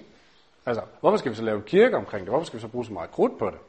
Altså, 0.65 0.83
hvorfor 0.99 1.17
skal 1.17 1.31
vi 1.31 1.35
så 1.35 1.43
lave 1.43 1.61
kirke 1.61 1.97
omkring 1.97 2.25
det? 2.25 2.31
Hvorfor 2.31 2.45
skal 2.45 2.57
vi 2.57 2.61
så 2.61 2.67
bruge 2.67 2.85
så 2.85 2.93
meget 2.93 3.11
krudt 3.11 3.39
på 3.39 3.45
det? 3.45 3.59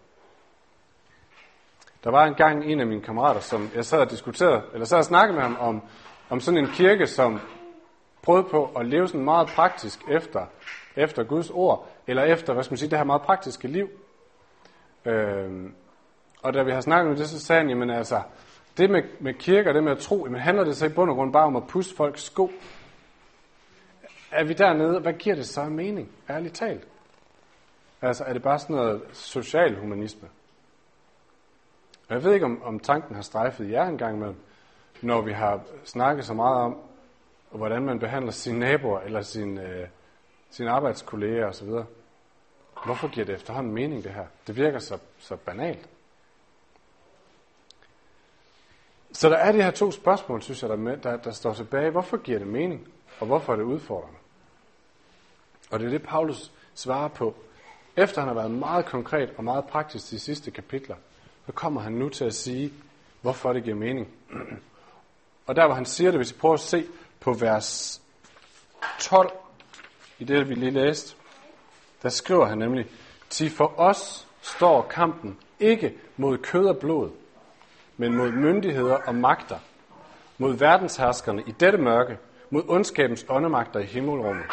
Der 2.04 2.10
var 2.10 2.24
engang 2.24 2.64
en 2.64 2.80
af 2.80 2.86
mine 2.86 3.00
kammerater, 3.00 3.40
som 3.40 3.70
jeg 3.74 3.84
sad 3.84 4.00
og 4.00 4.10
diskuterede, 4.10 4.62
eller 4.72 4.86
sad 4.86 4.98
og 4.98 5.04
snakkede 5.04 5.34
med 5.34 5.42
ham 5.42 5.56
om, 5.60 5.82
om 6.30 6.40
sådan 6.40 6.58
en 6.58 6.66
kirke, 6.66 7.06
som 7.06 7.40
prøvede 8.22 8.48
på 8.50 8.70
at 8.76 8.86
leve 8.86 9.08
sådan 9.08 9.24
meget 9.24 9.48
praktisk 9.48 10.00
efter, 10.08 10.46
efter 10.96 11.24
Guds 11.24 11.50
ord, 11.50 11.88
eller 12.06 12.22
efter, 12.22 12.52
hvad 12.52 12.64
skal 12.64 12.72
man 12.72 12.78
sige, 12.78 12.90
det 12.90 12.98
her 12.98 13.04
meget 13.04 13.22
praktiske 13.22 13.68
liv. 13.68 13.88
Øh, 15.04 15.70
og 16.42 16.54
da 16.54 16.62
vi 16.62 16.70
har 16.70 16.80
snakket 16.80 17.10
om 17.10 17.16
det, 17.16 17.28
så 17.28 17.40
sagde 17.40 17.60
han, 17.60 17.68
jamen 17.68 17.90
altså, 17.90 18.22
det 18.76 18.90
med, 18.90 19.02
med 19.20 19.34
kirker, 19.34 19.72
det 19.72 19.84
med 19.84 19.92
at 19.92 19.98
tro, 19.98 20.24
jamen 20.24 20.40
handler 20.40 20.64
det 20.64 20.76
så 20.76 20.86
i 20.86 20.88
bund 20.88 21.10
og 21.10 21.16
grund 21.16 21.32
bare 21.32 21.44
om 21.44 21.56
at 21.56 21.66
pusse 21.68 21.96
folks 21.96 22.22
sko? 22.22 22.50
Er 24.30 24.44
vi 24.44 24.52
dernede, 24.52 25.00
hvad 25.00 25.12
giver 25.12 25.36
det 25.36 25.46
så 25.46 25.64
mening, 25.64 26.08
ærligt 26.30 26.54
talt? 26.54 26.88
Altså, 28.02 28.24
er 28.24 28.32
det 28.32 28.42
bare 28.42 28.58
sådan 28.58 28.76
noget 28.76 29.02
social 29.12 29.80
humanisme? 29.80 30.28
Og 32.08 32.14
jeg 32.14 32.24
ved 32.24 32.34
ikke, 32.34 32.46
om, 32.46 32.62
om 32.62 32.78
tanken 32.78 33.14
har 33.14 33.22
strejfet 33.22 33.70
jer 33.70 33.84
en 33.86 33.98
gang 33.98 34.16
imellem, 34.16 34.36
når 35.02 35.20
vi 35.20 35.32
har 35.32 35.60
snakket 35.84 36.24
så 36.24 36.34
meget 36.34 36.62
om, 36.62 36.76
hvordan 37.50 37.82
man 37.82 37.98
behandler 37.98 38.32
sine 38.32 38.58
naboer, 38.58 39.00
eller 39.00 39.20
sine, 39.20 39.68
øh, 39.68 39.88
sine 40.50 40.70
arbejdskolleger 40.70 41.46
osv. 41.46 41.68
Hvorfor 42.84 43.08
giver 43.08 43.26
det 43.26 43.34
efterhånden 43.34 43.72
mening, 43.72 44.04
det 44.04 44.12
her? 44.12 44.26
Det 44.46 44.56
virker 44.56 44.78
så, 44.78 44.99
så 45.18 45.37
banalt. 45.37 45.88
Så 49.12 49.28
der 49.28 49.37
er 49.37 49.52
de 49.52 49.62
her 49.62 49.71
to 49.71 49.90
spørgsmål, 49.90 50.42
synes 50.42 50.62
jeg, 50.62 50.71
der, 50.71 50.76
med, 50.76 50.97
der, 50.97 51.16
der 51.16 51.31
står 51.31 51.52
tilbage. 51.52 51.90
Hvorfor 51.90 52.16
giver 52.16 52.38
det 52.38 52.49
mening, 52.49 52.88
og 53.21 53.26
hvorfor 53.26 53.52
er 53.52 53.57
det 53.57 53.64
udfordrende? 53.64 54.19
Og 55.71 55.81
det 55.81 55.87
er 55.87 55.90
det, 55.90 56.02
Paulus 56.02 56.52
svarer 56.75 57.09
på. 57.09 57.35
Efter 57.97 58.21
han 58.21 58.28
har 58.28 58.35
været 58.35 58.50
meget 58.50 58.87
konkret 58.87 59.33
og 59.37 59.45
meget 59.45 59.64
praktisk 59.64 60.11
de 60.11 60.19
sidste 60.19 60.50
kapitler, 60.50 60.97
så 61.47 61.52
kommer 61.52 61.81
han 61.81 61.92
nu 61.92 62.09
til 62.09 62.25
at 62.25 62.35
sige, 62.35 62.73
hvorfor 63.21 63.52
det 63.52 63.64
giver 63.64 63.76
mening. 63.76 64.09
Og 65.47 65.57
der, 65.57 65.66
hvor 65.66 65.75
han 65.75 65.85
siger 65.85 66.11
det, 66.11 66.19
hvis 66.19 66.31
I 66.31 66.35
prøver 66.35 66.54
at 66.54 66.61
se 66.61 66.87
på 67.21 67.33
vers 67.33 68.02
12, 69.00 69.31
i 70.19 70.25
det, 70.25 70.49
vi 70.49 70.54
lige 70.54 70.71
læste, 70.71 71.16
der 72.02 72.09
skriver 72.09 72.47
han 72.47 72.59
nemlig, 72.59 72.87
til 73.31 73.50
for 73.50 73.81
os 73.81 74.28
står 74.40 74.83
kampen 74.83 75.38
ikke 75.61 75.95
mod 76.16 76.38
kød 76.38 76.66
og 76.66 76.78
blod, 76.78 77.11
men 78.02 78.16
mod 78.16 78.32
myndigheder 78.32 78.94
og 78.94 79.14
magter, 79.14 79.59
mod 80.38 80.54
verdensherskerne 80.54 81.42
i 81.47 81.50
dette 81.50 81.78
mørke, 81.78 82.18
mod 82.50 82.62
ondskabens 82.68 83.26
åndemagter 83.28 83.80
i 83.80 83.85
himmelrummet. 83.85 84.44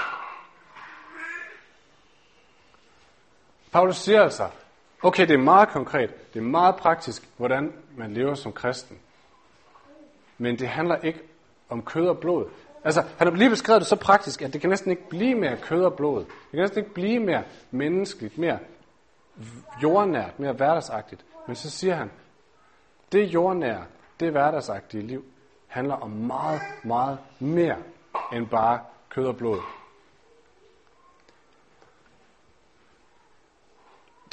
Paulus 3.72 3.96
siger 3.96 4.24
altså, 4.24 4.48
okay, 5.04 5.28
det 5.28 5.34
er 5.34 5.38
meget 5.38 5.70
konkret, 5.70 6.34
det 6.34 6.40
er 6.40 6.44
meget 6.44 6.76
praktisk, 6.76 7.30
hvordan 7.38 7.74
man 7.98 8.14
lever 8.14 8.36
som 8.36 8.52
kristen. 8.52 8.98
Men 10.38 10.60
det 10.60 10.68
handler 10.68 10.96
ikke 10.96 11.20
om 11.70 11.82
kød 11.82 12.08
og 12.08 12.18
blod. 12.18 12.46
Altså, 12.84 13.04
han 13.18 13.28
har 13.28 13.36
lige 13.36 13.50
beskrevet 13.50 13.82
det 13.82 13.88
så 13.88 13.96
praktisk, 13.96 14.42
at 14.42 14.54
det 14.54 14.62
kan 14.62 14.70
næsten 14.70 14.92
ikke 14.92 15.10
blive 15.10 15.36
mere 15.36 15.58
kød 15.58 15.84
og 15.84 15.94
blod. 15.94 16.20
Det 16.20 16.52
kan 16.52 16.60
næsten 16.60 16.80
ikke 16.80 16.94
blive 16.94 17.20
mere 17.20 17.44
menneskeligt, 17.72 18.38
mere 18.38 18.60
jordnært, 19.84 20.40
mere 20.40 20.54
hverdagsagtigt. 20.54 21.26
Men 21.48 21.56
så 21.56 21.70
siger 21.70 21.96
han, 21.96 22.12
det 23.12 23.24
jordnære, 23.24 23.86
det 24.20 24.32
hverdagsagtige 24.32 25.04
liv, 25.04 25.26
handler 25.68 25.96
om 25.96 26.12
meget, 26.12 26.62
meget 26.84 27.18
mere 27.40 27.78
end 28.34 28.48
bare 28.48 28.80
kød 29.10 29.26
og 29.26 29.38
blod. 29.38 29.60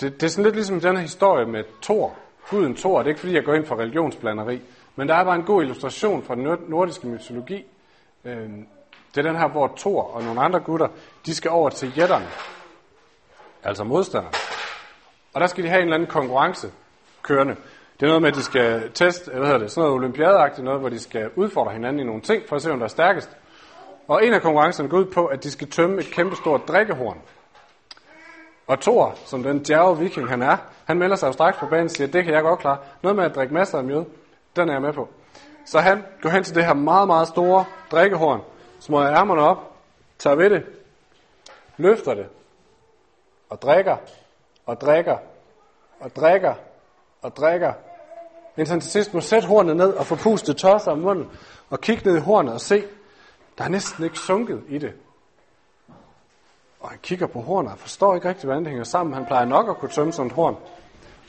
Det, 0.01 0.21
det 0.21 0.23
er 0.23 0.29
sådan 0.29 0.45
lidt 0.45 0.55
ligesom 0.55 0.81
den 0.81 0.97
her 0.97 1.03
historie 1.03 1.47
med 1.47 1.65
Thor, 1.83 2.17
guden 2.51 2.77
Thor. 2.77 2.99
Det 2.99 3.07
er 3.07 3.09
ikke 3.09 3.21
fordi, 3.21 3.35
jeg 3.35 3.45
går 3.45 3.55
ind 3.55 3.67
for 3.67 3.77
religionsblanderi, 3.77 4.63
men 4.97 5.09
der 5.09 5.15
er 5.15 5.25
bare 5.25 5.37
en 5.37 5.45
god 5.45 5.63
illustration 5.63 6.23
fra 6.23 6.35
den 6.35 6.59
nordiske 6.69 7.07
mytologi. 7.07 7.65
Øhm, 8.25 8.67
det 9.15 9.27
er 9.27 9.31
den 9.31 9.41
her, 9.41 9.49
hvor 9.49 9.73
Thor 9.77 10.03
og 10.03 10.23
nogle 10.23 10.41
andre 10.41 10.61
gutter, 10.61 10.89
de 11.27 11.35
skal 11.35 11.51
over 11.51 11.71
til 11.71 11.93
jætterne. 11.99 12.29
Altså 13.63 13.85
modstanderne. 13.85 14.37
Og 15.35 15.41
der 15.41 15.47
skal 15.47 15.65
de 15.65 15.69
have 15.69 15.79
en 15.79 15.85
eller 15.85 15.95
anden 15.95 16.11
konkurrence 16.11 16.73
kørende. 17.23 17.57
Det 18.01 18.03
er 18.03 18.07
noget 18.07 18.23
med, 18.23 18.29
at 18.29 18.35
de 18.35 18.43
skal 18.43 18.93
teste, 18.93 19.31
eller 19.31 19.39
hvad 19.39 19.47
hedder 19.47 19.59
det, 19.59 19.71
sådan 19.71 19.83
noget 19.83 19.95
olympiadeagtigt 19.95 20.65
noget, 20.65 20.81
hvor 20.81 20.89
de 20.89 21.01
skal 21.01 21.31
udfordre 21.37 21.73
hinanden 21.73 22.01
i 22.01 22.05
nogle 22.05 22.23
ting, 22.23 22.43
for 22.49 22.57
at 22.57 22.63
se, 22.63 22.73
om 22.73 22.79
der 22.79 22.85
er 22.85 22.89
stærkest. 22.89 23.37
Og 24.09 24.27
en 24.27 24.35
af 24.35 24.43
konkurrencerne 24.43 24.89
går 24.89 24.99
ud 24.99 25.05
på, 25.05 25.27
at 25.27 25.45
de 25.45 25.51
skal 25.51 25.71
tømme 25.71 26.01
et 26.01 26.07
kæmpestort 26.07 26.69
drikkehorn. 26.69 27.19
Og 28.67 28.81
Thor, 28.81 29.15
som 29.25 29.43
den 29.43 29.59
djerve 29.59 29.99
viking 29.99 30.29
han 30.29 30.43
er, 30.43 30.57
han 30.85 30.99
melder 30.99 31.17
sig 31.17 31.27
jo 31.27 31.33
straks 31.33 31.59
på 31.59 31.67
banen 31.67 31.85
og 31.85 31.91
siger, 31.91 32.09
det 32.09 32.25
kan 32.25 32.35
jeg 32.35 32.43
godt 32.43 32.61
klare. 32.61 32.79
Noget 33.03 33.17
med 33.17 33.25
at 33.25 33.35
drikke 33.35 33.55
masser 33.55 33.79
af 33.79 33.85
mjød, 33.85 34.05
den 34.57 34.69
er 34.69 34.73
jeg 34.73 34.83
med 34.83 34.93
på. 34.93 35.09
Så 35.65 35.79
han 35.79 36.05
går 36.23 36.31
hen 36.31 36.45
til 36.45 36.55
det 36.55 36.65
her 36.65 36.75
meget, 36.75 37.07
meget 37.07 37.29
store 37.29 37.65
drikkehorn, 37.91 38.41
smøger 38.81 39.11
ærmerne 39.11 39.43
op, 39.43 39.73
tager 40.19 40.37
ved 40.37 40.51
det, 40.51 40.67
løfter 41.77 42.15
det, 42.15 42.27
og 43.51 43.63
drikker, 43.63 43.97
og 44.67 44.81
drikker, 44.81 45.17
og 46.01 46.17
drikker, 46.17 46.55
og 47.27 47.37
drikker, 47.37 47.73
indtil 48.57 48.73
han 48.73 48.81
til 48.81 48.91
sidst 48.91 49.15
må 49.15 49.21
sætte 49.21 49.49
hornet 49.49 49.77
ned 49.77 49.93
og 49.93 50.07
få 50.07 50.17
pustet 50.17 50.57
tosser 50.57 50.91
om 50.91 50.99
munden, 50.99 51.31
og 51.71 51.81
kigge 51.81 52.09
ned 52.09 52.17
i 52.17 52.21
hornet 52.21 52.55
og 52.55 52.61
se, 52.61 52.85
der 53.59 53.65
er 53.65 53.69
næsten 53.69 54.05
ikke 54.05 54.19
sunket 54.19 54.63
i 54.69 54.79
det. 54.79 54.93
Og 56.81 56.91
han 56.91 56.99
kigger 57.03 57.27
på 57.27 57.41
hornet 57.41 57.73
og 57.73 57.79
forstår 57.79 58.15
ikke 58.15 58.29
rigtigt, 58.29 58.45
hvordan 58.45 58.63
det 58.63 58.71
hænger 58.71 58.85
sammen. 58.85 59.15
Han 59.15 59.27
plejer 59.27 59.45
nok 59.45 59.69
at 59.69 59.77
kunne 59.77 59.91
tømme 59.91 60.13
sådan 60.13 60.27
et 60.27 60.33
horn. 60.33 60.57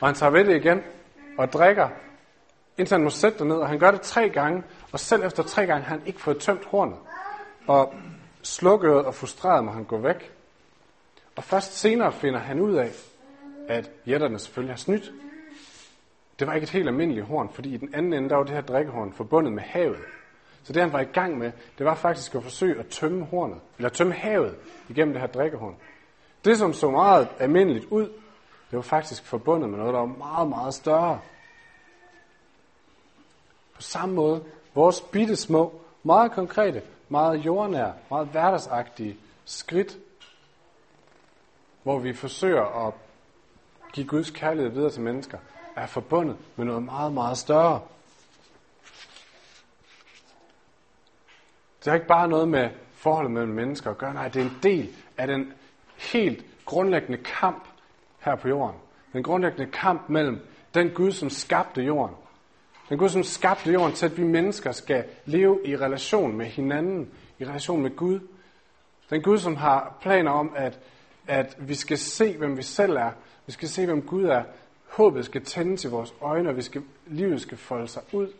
Og 0.01 0.07
han 0.07 0.15
tager 0.15 0.29
ved 0.29 0.45
det 0.45 0.55
igen 0.55 0.81
og 1.37 1.53
drikker, 1.53 1.89
indtil 2.77 2.95
han 2.95 3.03
må 3.03 3.09
sætte 3.09 3.39
det 3.39 3.47
ned. 3.47 3.55
Og 3.55 3.67
han 3.67 3.79
gør 3.79 3.91
det 3.91 4.01
tre 4.01 4.29
gange, 4.29 4.63
og 4.91 4.99
selv 4.99 5.23
efter 5.23 5.43
tre 5.43 5.65
gange 5.65 5.83
har 5.83 5.95
han 5.97 6.05
ikke 6.05 6.21
fået 6.21 6.37
tømt 6.39 6.65
hornet. 6.65 6.97
Og 7.67 7.93
slukket 8.41 9.05
og 9.05 9.15
frustreret 9.15 9.63
må 9.63 9.71
han 9.71 9.83
gå 9.83 9.97
væk. 9.97 10.31
Og 11.35 11.43
først 11.43 11.79
senere 11.79 12.11
finder 12.11 12.39
han 12.39 12.59
ud 12.59 12.75
af, 12.75 12.91
at 13.67 13.89
jætterne 14.07 14.39
selvfølgelig 14.39 14.73
har 14.73 14.77
snydt. 14.77 15.11
Det 16.39 16.47
var 16.47 16.53
ikke 16.53 16.63
et 16.65 16.69
helt 16.69 16.87
almindeligt 16.87 17.25
horn, 17.25 17.49
fordi 17.53 17.73
i 17.73 17.77
den 17.77 17.93
anden 17.93 18.13
ende, 18.13 18.29
der 18.29 18.35
var 18.35 18.43
det 18.43 18.53
her 18.53 18.61
drikkehorn 18.61 19.13
forbundet 19.13 19.53
med 19.53 19.63
havet. 19.63 19.99
Så 20.63 20.73
det 20.73 20.81
han 20.81 20.93
var 20.93 20.99
i 20.99 21.03
gang 21.05 21.37
med, 21.37 21.51
det 21.77 21.85
var 21.85 21.95
faktisk 21.95 22.35
at 22.35 22.43
forsøge 22.43 22.79
at 22.79 22.87
tømme 22.87 23.25
hornet, 23.25 23.59
eller 23.77 23.89
tømme 23.89 24.13
havet 24.13 24.55
igennem 24.89 25.13
det 25.13 25.21
her 25.21 25.27
drikkehorn. 25.27 25.75
Det, 26.45 26.57
som 26.57 26.73
så 26.73 26.91
meget 26.91 27.27
almindeligt 27.39 27.85
ud, 27.85 28.05
det 28.71 28.75
var 28.75 28.81
faktisk 28.81 29.23
forbundet 29.23 29.69
med 29.69 29.77
noget, 29.77 29.93
der 29.93 29.99
var 29.99 30.05
meget, 30.05 30.49
meget 30.49 30.73
større. 30.73 31.19
På 33.75 33.81
samme 33.81 34.15
måde, 34.15 34.43
vores 34.75 35.01
bitte 35.01 35.35
små, 35.35 35.81
meget 36.03 36.31
konkrete, 36.31 36.81
meget 37.09 37.45
jordnære, 37.45 37.93
meget 38.09 38.27
hverdagsagtige 38.27 39.17
skridt, 39.45 39.97
hvor 41.83 41.99
vi 41.99 42.13
forsøger 42.13 42.87
at 42.87 42.93
give 43.93 44.07
Guds 44.07 44.29
kærlighed 44.29 44.71
videre 44.71 44.91
til 44.91 45.01
mennesker, 45.01 45.37
er 45.77 45.87
forbundet 45.87 46.37
med 46.55 46.65
noget 46.65 46.83
meget, 46.83 47.13
meget 47.13 47.37
større. 47.37 47.81
Det 51.79 51.91
har 51.91 51.93
ikke 51.93 52.07
bare 52.07 52.27
noget 52.27 52.47
med 52.47 52.69
forholdet 52.93 53.31
mellem 53.31 53.53
mennesker 53.53 53.89
at 53.89 53.97
gøre, 53.97 54.13
nej, 54.13 54.27
det 54.27 54.41
er 54.41 54.45
en 54.45 54.57
del 54.63 54.89
af 55.17 55.27
den 55.27 55.53
helt 55.95 56.45
grundlæggende 56.65 57.17
kamp 57.17 57.63
her 58.19 58.35
på 58.35 58.47
jorden. 58.47 58.75
Den 59.13 59.23
grundlæggende 59.23 59.71
kamp 59.71 60.09
mellem 60.09 60.39
den 60.73 60.89
Gud, 60.89 61.11
som 61.11 61.29
skabte 61.29 61.81
jorden. 61.81 62.15
Den 62.89 62.97
Gud, 62.97 63.09
som 63.09 63.23
skabte 63.23 63.71
jorden 63.71 63.93
til, 63.95 64.05
at 64.05 64.17
vi 64.17 64.23
mennesker 64.23 64.71
skal 64.71 65.05
leve 65.25 65.59
i 65.65 65.77
relation 65.77 66.37
med 66.37 66.45
hinanden, 66.45 67.11
i 67.39 67.45
relation 67.45 67.81
med 67.81 67.95
Gud. 67.95 68.19
Den 69.09 69.21
Gud, 69.21 69.37
som 69.37 69.55
har 69.55 69.97
planer 70.01 70.31
om, 70.31 70.53
at, 70.55 70.79
at 71.27 71.55
vi 71.59 71.75
skal 71.75 71.97
se, 71.97 72.37
hvem 72.37 72.57
vi 72.57 72.63
selv 72.63 72.95
er. 72.95 73.11
Vi 73.45 73.51
skal 73.51 73.67
se, 73.67 73.85
hvem 73.85 74.01
Gud 74.01 74.25
er. 74.25 74.43
Håbet 74.89 75.25
skal 75.25 75.43
tænde 75.43 75.77
til 75.77 75.89
vores 75.89 76.13
øjne, 76.21 76.49
og 76.49 76.57
vi 76.57 76.61
skal, 76.61 76.83
livet 77.07 77.41
skal 77.41 77.57
folde 77.57 77.87
sig 77.87 78.03
ud. 78.11 78.33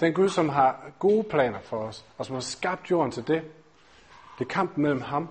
Den 0.00 0.12
Gud, 0.12 0.28
som 0.28 0.48
har 0.48 0.90
gode 0.98 1.24
planer 1.24 1.60
for 1.60 1.76
os, 1.76 2.04
og 2.18 2.26
som 2.26 2.34
har 2.34 2.40
skabt 2.40 2.90
jorden 2.90 3.12
til 3.12 3.26
det. 3.26 3.42
Det 4.38 4.44
er 4.44 4.48
kampen 4.48 4.82
mellem 4.82 5.00
ham, 5.00 5.28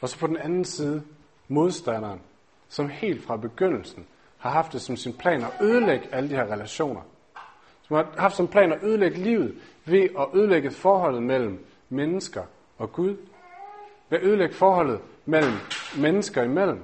og 0.00 0.08
så 0.08 0.18
på 0.18 0.26
den 0.26 0.36
anden 0.36 0.64
side 0.64 1.02
modstanderen, 1.48 2.20
som 2.68 2.88
helt 2.88 3.24
fra 3.24 3.36
begyndelsen 3.36 4.06
har 4.38 4.50
haft 4.50 4.72
det 4.72 4.80
som 4.80 4.96
sin 4.96 5.12
plan 5.12 5.42
at 5.42 5.52
ødelægge 5.60 6.14
alle 6.14 6.30
de 6.30 6.34
her 6.34 6.52
relationer. 6.52 7.00
Som 7.82 7.96
har 7.96 8.06
haft 8.18 8.36
som 8.36 8.48
plan 8.48 8.72
at 8.72 8.82
ødelægge 8.82 9.18
livet 9.18 9.56
ved 9.84 10.02
at 10.18 10.26
ødelægge 10.34 10.70
forholdet 10.70 11.22
mellem 11.22 11.66
mennesker 11.88 12.44
og 12.78 12.92
Gud. 12.92 13.16
Ved 14.08 14.18
at 14.18 14.24
ødelægge 14.24 14.54
forholdet 14.54 15.00
mellem 15.24 15.52
mennesker 15.98 16.42
imellem. 16.42 16.82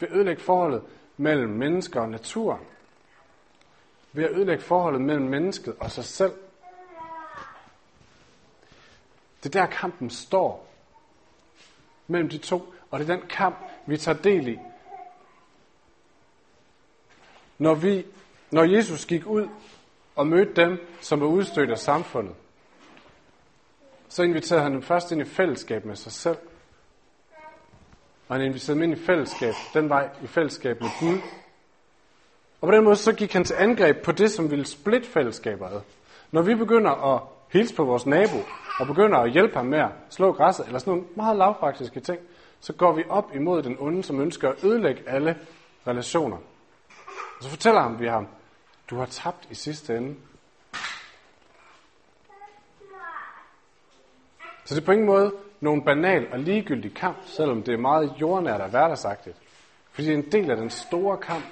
Ved 0.00 0.08
at 0.08 0.14
ødelægge 0.14 0.42
forholdet 0.42 0.82
mellem 1.16 1.50
mennesker 1.50 2.00
og 2.00 2.08
natur, 2.08 2.60
ved 4.12 4.24
at 4.24 4.30
ødelægge 4.30 4.62
forholdet 4.62 5.00
mellem 5.00 5.26
mennesket 5.26 5.76
og 5.80 5.90
sig 5.90 6.04
selv. 6.04 6.32
Det 9.42 9.56
er 9.56 9.60
der 9.60 9.66
kampen 9.66 10.10
står 10.10 10.68
mellem 12.06 12.28
de 12.28 12.38
to, 12.38 12.74
og 12.90 13.00
det 13.00 13.10
er 13.10 13.16
den 13.16 13.28
kamp, 13.28 13.56
vi 13.86 13.96
tager 13.96 14.18
del 14.18 14.48
i. 14.48 14.58
Når, 17.58 17.74
vi, 17.74 18.06
når 18.50 18.64
Jesus 18.64 19.06
gik 19.06 19.26
ud 19.26 19.48
og 20.16 20.26
mødte 20.26 20.62
dem, 20.62 20.78
som 21.00 21.20
var 21.20 21.26
udstødt 21.26 21.70
af 21.70 21.78
samfundet, 21.78 22.34
så 24.08 24.22
inviterede 24.22 24.62
han 24.62 24.72
dem 24.72 24.82
først 24.82 25.12
ind 25.12 25.20
i 25.20 25.24
fællesskab 25.24 25.84
med 25.84 25.96
sig 25.96 26.12
selv. 26.12 26.36
Og 28.28 28.36
han 28.36 28.44
inviterede 28.44 28.80
dem 28.80 28.90
ind 28.90 29.00
i 29.00 29.04
fællesskab, 29.04 29.54
den 29.74 29.88
vej 29.88 30.08
i 30.22 30.26
fællesskab 30.26 30.80
med 30.80 30.90
Gud, 31.00 31.18
og 32.60 32.68
på 32.68 32.74
den 32.74 32.84
måde 32.84 32.96
så 32.96 33.12
gik 33.12 33.32
han 33.32 33.44
til 33.44 33.54
angreb 33.58 34.02
på 34.04 34.12
det, 34.12 34.30
som 34.30 34.50
ville 34.50 34.64
splitte 34.64 35.08
fællesskaber 35.08 35.68
ad. 35.68 35.80
Når 36.30 36.42
vi 36.42 36.54
begynder 36.54 37.14
at 37.14 37.22
hilse 37.52 37.74
på 37.74 37.84
vores 37.84 38.06
nabo, 38.06 38.36
og 38.80 38.86
begynder 38.86 39.18
at 39.18 39.30
hjælpe 39.30 39.56
ham 39.56 39.66
med 39.66 39.78
at 39.78 39.90
slå 40.10 40.32
græsset, 40.32 40.66
eller 40.66 40.78
sådan 40.78 40.90
nogle 40.90 41.06
meget 41.16 41.36
lavpraktiske 41.36 42.00
ting, 42.00 42.20
så 42.60 42.72
går 42.72 42.92
vi 42.92 43.04
op 43.08 43.34
imod 43.34 43.62
den 43.62 43.76
onde, 43.78 44.02
som 44.02 44.20
ønsker 44.20 44.48
at 44.48 44.64
ødelægge 44.64 45.02
alle 45.08 45.36
relationer. 45.86 46.36
Og 47.36 47.42
så 47.42 47.50
fortæller 47.50 47.80
ham 47.80 48.00
vi 48.00 48.06
ham, 48.06 48.28
du 48.90 48.96
har 48.96 49.06
tabt 49.06 49.48
i 49.50 49.54
sidste 49.54 49.96
ende. 49.96 50.16
Så 54.64 54.74
det 54.74 54.80
er 54.80 54.84
på 54.86 54.92
ingen 54.92 55.06
måde 55.06 55.32
nogen 55.60 55.82
banal 55.82 56.32
og 56.32 56.38
ligegyldig 56.38 56.94
kamp, 56.94 57.16
selvom 57.24 57.62
det 57.62 57.74
er 57.74 57.78
meget 57.78 58.12
jordnært 58.20 58.60
og 58.60 58.68
hverdagsagtigt. 58.68 59.36
Fordi 59.90 60.06
det 60.06 60.14
er 60.14 60.18
en 60.18 60.32
del 60.32 60.50
af 60.50 60.56
den 60.56 60.70
store 60.70 61.16
kamp, 61.16 61.44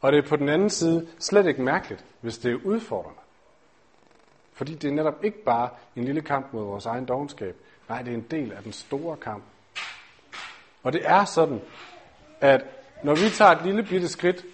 og 0.00 0.12
det 0.12 0.24
er 0.24 0.28
på 0.28 0.36
den 0.36 0.48
anden 0.48 0.70
side 0.70 1.08
slet 1.18 1.46
ikke 1.46 1.62
mærkeligt, 1.62 2.04
hvis 2.20 2.38
det 2.38 2.52
er 2.52 2.58
udfordrende. 2.64 3.20
Fordi 4.52 4.74
det 4.74 4.88
er 4.88 4.94
netop 4.94 5.24
ikke 5.24 5.44
bare 5.44 5.68
en 5.96 6.04
lille 6.04 6.20
kamp 6.20 6.52
mod 6.52 6.64
vores 6.64 6.86
egen 6.86 7.04
dogenskab. 7.04 7.56
Nej, 7.88 8.02
det 8.02 8.10
er 8.10 8.14
en 8.14 8.26
del 8.30 8.52
af 8.52 8.62
den 8.62 8.72
store 8.72 9.16
kamp. 9.16 9.44
Og 10.82 10.92
det 10.92 11.00
er 11.04 11.24
sådan, 11.24 11.60
at 12.40 12.64
når 13.02 13.14
vi 13.14 13.30
tager 13.30 13.50
et 13.50 13.64
lille 13.64 13.82
bitte 13.82 14.08
skridt 14.08 14.44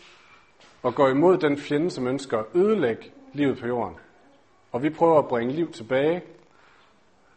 og 0.82 0.94
går 0.94 1.08
imod 1.08 1.38
den 1.38 1.58
fjende, 1.58 1.90
som 1.90 2.06
ønsker 2.06 2.38
at 2.38 2.44
ødelægge 2.54 3.10
livet 3.32 3.58
på 3.58 3.66
jorden, 3.66 3.96
og 4.72 4.82
vi 4.82 4.90
prøver 4.90 5.18
at 5.18 5.28
bringe 5.28 5.52
liv 5.52 5.72
tilbage, 5.72 6.22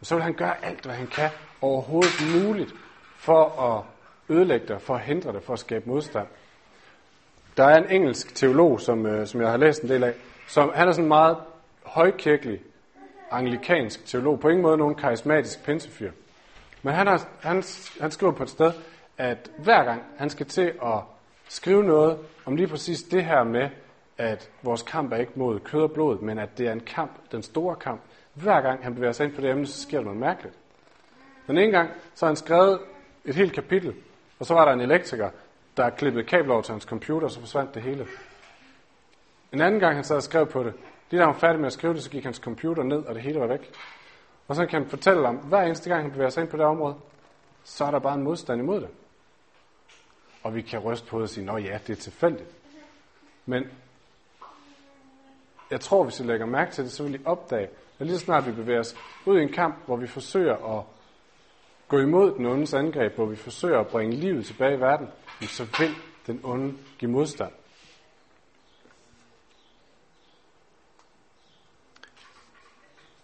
så 0.01 0.15
vil 0.15 0.23
han 0.23 0.33
gøre 0.33 0.65
alt, 0.65 0.85
hvad 0.85 0.95
han 0.95 1.07
kan 1.07 1.29
overhovedet 1.61 2.19
muligt 2.19 2.73
for 3.15 3.61
at 3.61 3.83
ødelægge 4.35 4.67
det, 4.67 4.81
for 4.81 4.95
at 4.95 5.01
hindre 5.01 5.33
det, 5.33 5.43
for 5.43 5.53
at 5.53 5.59
skabe 5.59 5.89
modstand. 5.89 6.27
Der 7.57 7.63
er 7.63 7.77
en 7.77 7.91
engelsk 7.91 8.35
teolog, 8.35 8.81
som, 8.81 9.05
øh, 9.05 9.27
som 9.27 9.41
jeg 9.41 9.49
har 9.49 9.57
læst 9.57 9.81
en 9.81 9.89
del 9.89 10.03
af, 10.03 10.13
som 10.47 10.71
han 10.75 10.87
er 10.87 10.91
sådan 10.91 11.05
en 11.05 11.07
meget 11.07 11.37
højkirkelig, 11.83 12.61
anglikansk 13.31 14.05
teolog. 14.05 14.39
På 14.39 14.49
ingen 14.49 14.63
måde 14.63 14.77
nogen 14.77 14.95
karismatisk 14.95 15.65
pinsefyr. 15.65 16.11
Men 16.81 16.93
han, 16.93 17.07
har, 17.07 17.27
han, 17.41 17.63
han 18.01 18.11
skriver 18.11 18.33
på 18.33 18.43
et 18.43 18.49
sted, 18.49 18.71
at 19.17 19.51
hver 19.57 19.83
gang 19.83 20.03
han 20.17 20.29
skal 20.29 20.45
til 20.45 20.73
at 20.83 20.99
skrive 21.49 21.83
noget 21.83 22.17
om 22.45 22.55
lige 22.55 22.67
præcis 22.67 23.03
det 23.03 23.25
her 23.25 23.43
med, 23.43 23.69
at 24.17 24.49
vores 24.61 24.81
kamp 24.81 25.13
er 25.13 25.17
ikke 25.17 25.31
mod 25.35 25.59
kød 25.59 25.81
og 25.81 25.91
blod, 25.91 26.21
men 26.21 26.39
at 26.39 26.57
det 26.57 26.67
er 26.67 26.71
en 26.71 26.79
kamp, 26.79 27.11
den 27.31 27.43
store 27.43 27.75
kamp. 27.75 28.01
Hver 28.41 28.61
gang 28.61 28.83
han 28.83 28.95
bevæger 28.95 29.11
sig 29.11 29.25
ind 29.25 29.35
på 29.35 29.41
det 29.41 29.49
emne, 29.49 29.67
så 29.67 29.81
sker 29.81 29.97
der 29.97 30.03
noget 30.03 30.19
mærkeligt. 30.19 30.55
Den 31.47 31.57
ene 31.57 31.71
gang, 31.71 31.89
så 32.15 32.25
har 32.25 32.29
han 32.29 32.35
skrevet 32.35 32.79
et 33.25 33.35
helt 33.35 33.53
kapitel, 33.53 33.95
og 34.39 34.45
så 34.45 34.53
var 34.53 34.65
der 34.65 34.71
en 34.71 34.81
elektriker, 34.81 35.29
der 35.77 35.89
klippede 35.89 36.23
kabler 36.23 36.53
over 36.53 36.61
til 36.61 36.71
hans 36.71 36.83
computer, 36.83 37.27
og 37.27 37.31
så 37.31 37.39
forsvandt 37.39 37.75
det 37.75 37.81
hele. 37.81 38.07
En 39.53 39.61
anden 39.61 39.79
gang, 39.79 39.95
han 39.95 40.03
sad 40.03 40.15
og 40.15 40.23
skrev 40.23 40.47
på 40.47 40.63
det, 40.63 40.73
lige 41.09 41.19
da 41.19 41.25
han 41.25 41.33
var 41.33 41.39
færdig 41.39 41.59
med 41.59 41.67
at 41.67 41.73
skrive 41.73 41.93
det, 41.93 42.03
så 42.03 42.09
gik 42.09 42.23
hans 42.23 42.37
computer 42.37 42.83
ned, 42.83 42.97
og 42.97 43.15
det 43.15 43.23
hele 43.23 43.39
var 43.39 43.47
væk. 43.47 43.71
Og 44.47 44.55
så 44.55 44.65
kan 44.65 44.81
han 44.81 44.89
fortælle 44.89 45.27
om, 45.27 45.35
hver 45.35 45.61
eneste 45.61 45.89
gang 45.89 46.01
han 46.01 46.11
bevæger 46.11 46.29
sig 46.29 46.41
ind 46.41 46.49
på 46.49 46.57
det 46.57 46.65
område, 46.65 46.95
så 47.63 47.85
er 47.85 47.91
der 47.91 47.99
bare 47.99 48.15
en 48.15 48.23
modstand 48.23 48.61
imod 48.61 48.81
det. 48.81 48.89
Og 50.43 50.55
vi 50.55 50.61
kan 50.61 50.79
ryste 50.79 51.07
på 51.07 51.17
det 51.17 51.23
og 51.23 51.29
sige, 51.29 51.51
at 51.51 51.63
ja, 51.63 51.79
det 51.87 51.97
er 51.97 52.01
tilfældigt. 52.01 52.49
Men 53.45 53.63
jeg 55.71 55.81
tror, 55.81 56.03
hvis 56.03 56.19
I 56.19 56.23
lægger 56.23 56.45
mærke 56.45 56.71
til 56.71 56.83
det, 56.83 56.91
så 56.91 57.03
vil 57.03 57.15
I 57.15 57.19
opdage, 57.25 57.69
at 57.99 58.05
lige 58.05 58.17
så 58.17 58.25
snart 58.25 58.47
vi 58.47 58.51
bevæger 58.51 58.79
os 58.79 58.95
ud 59.25 59.39
i 59.39 59.43
en 59.43 59.51
kamp, 59.51 59.75
hvor 59.85 59.95
vi 59.95 60.07
forsøger 60.07 60.77
at 60.77 60.83
gå 61.87 61.99
imod 61.99 62.35
den 62.35 62.45
ondes 62.45 62.73
angreb, 62.73 63.15
hvor 63.15 63.25
vi 63.25 63.35
forsøger 63.35 63.79
at 63.79 63.87
bringe 63.87 64.15
livet 64.15 64.45
tilbage 64.45 64.75
i 64.75 64.79
verden, 64.79 65.07
så 65.41 65.63
vil 65.79 65.95
den 66.27 66.41
onde 66.43 66.77
give 66.99 67.11
modstand. 67.11 67.51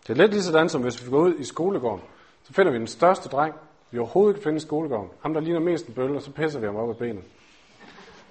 Det 0.07 0.09
er 0.09 0.17
lidt 0.17 0.31
lige 0.31 0.43
sådan, 0.43 0.69
som 0.69 0.81
hvis 0.81 1.05
vi 1.05 1.09
går 1.09 1.19
ud 1.19 1.35
i 1.35 1.43
skolegården, 1.43 2.03
så 2.43 2.53
finder 2.53 2.71
vi 2.71 2.77
den 2.77 2.87
største 2.87 3.29
dreng, 3.29 3.55
vi 3.91 3.99
overhovedet 3.99 4.35
kan 4.35 4.43
finde 4.43 4.57
i 4.57 4.59
skolegården. 4.59 5.09
Ham, 5.21 5.33
der 5.33 5.41
ligner 5.41 5.59
mest 5.59 5.87
en 5.87 5.93
bølle, 5.93 6.15
og 6.15 6.21
så 6.21 6.31
pisser 6.31 6.59
vi 6.59 6.65
ham 6.65 6.75
op 6.75 6.89
af 6.89 6.97
benet. 6.97 7.23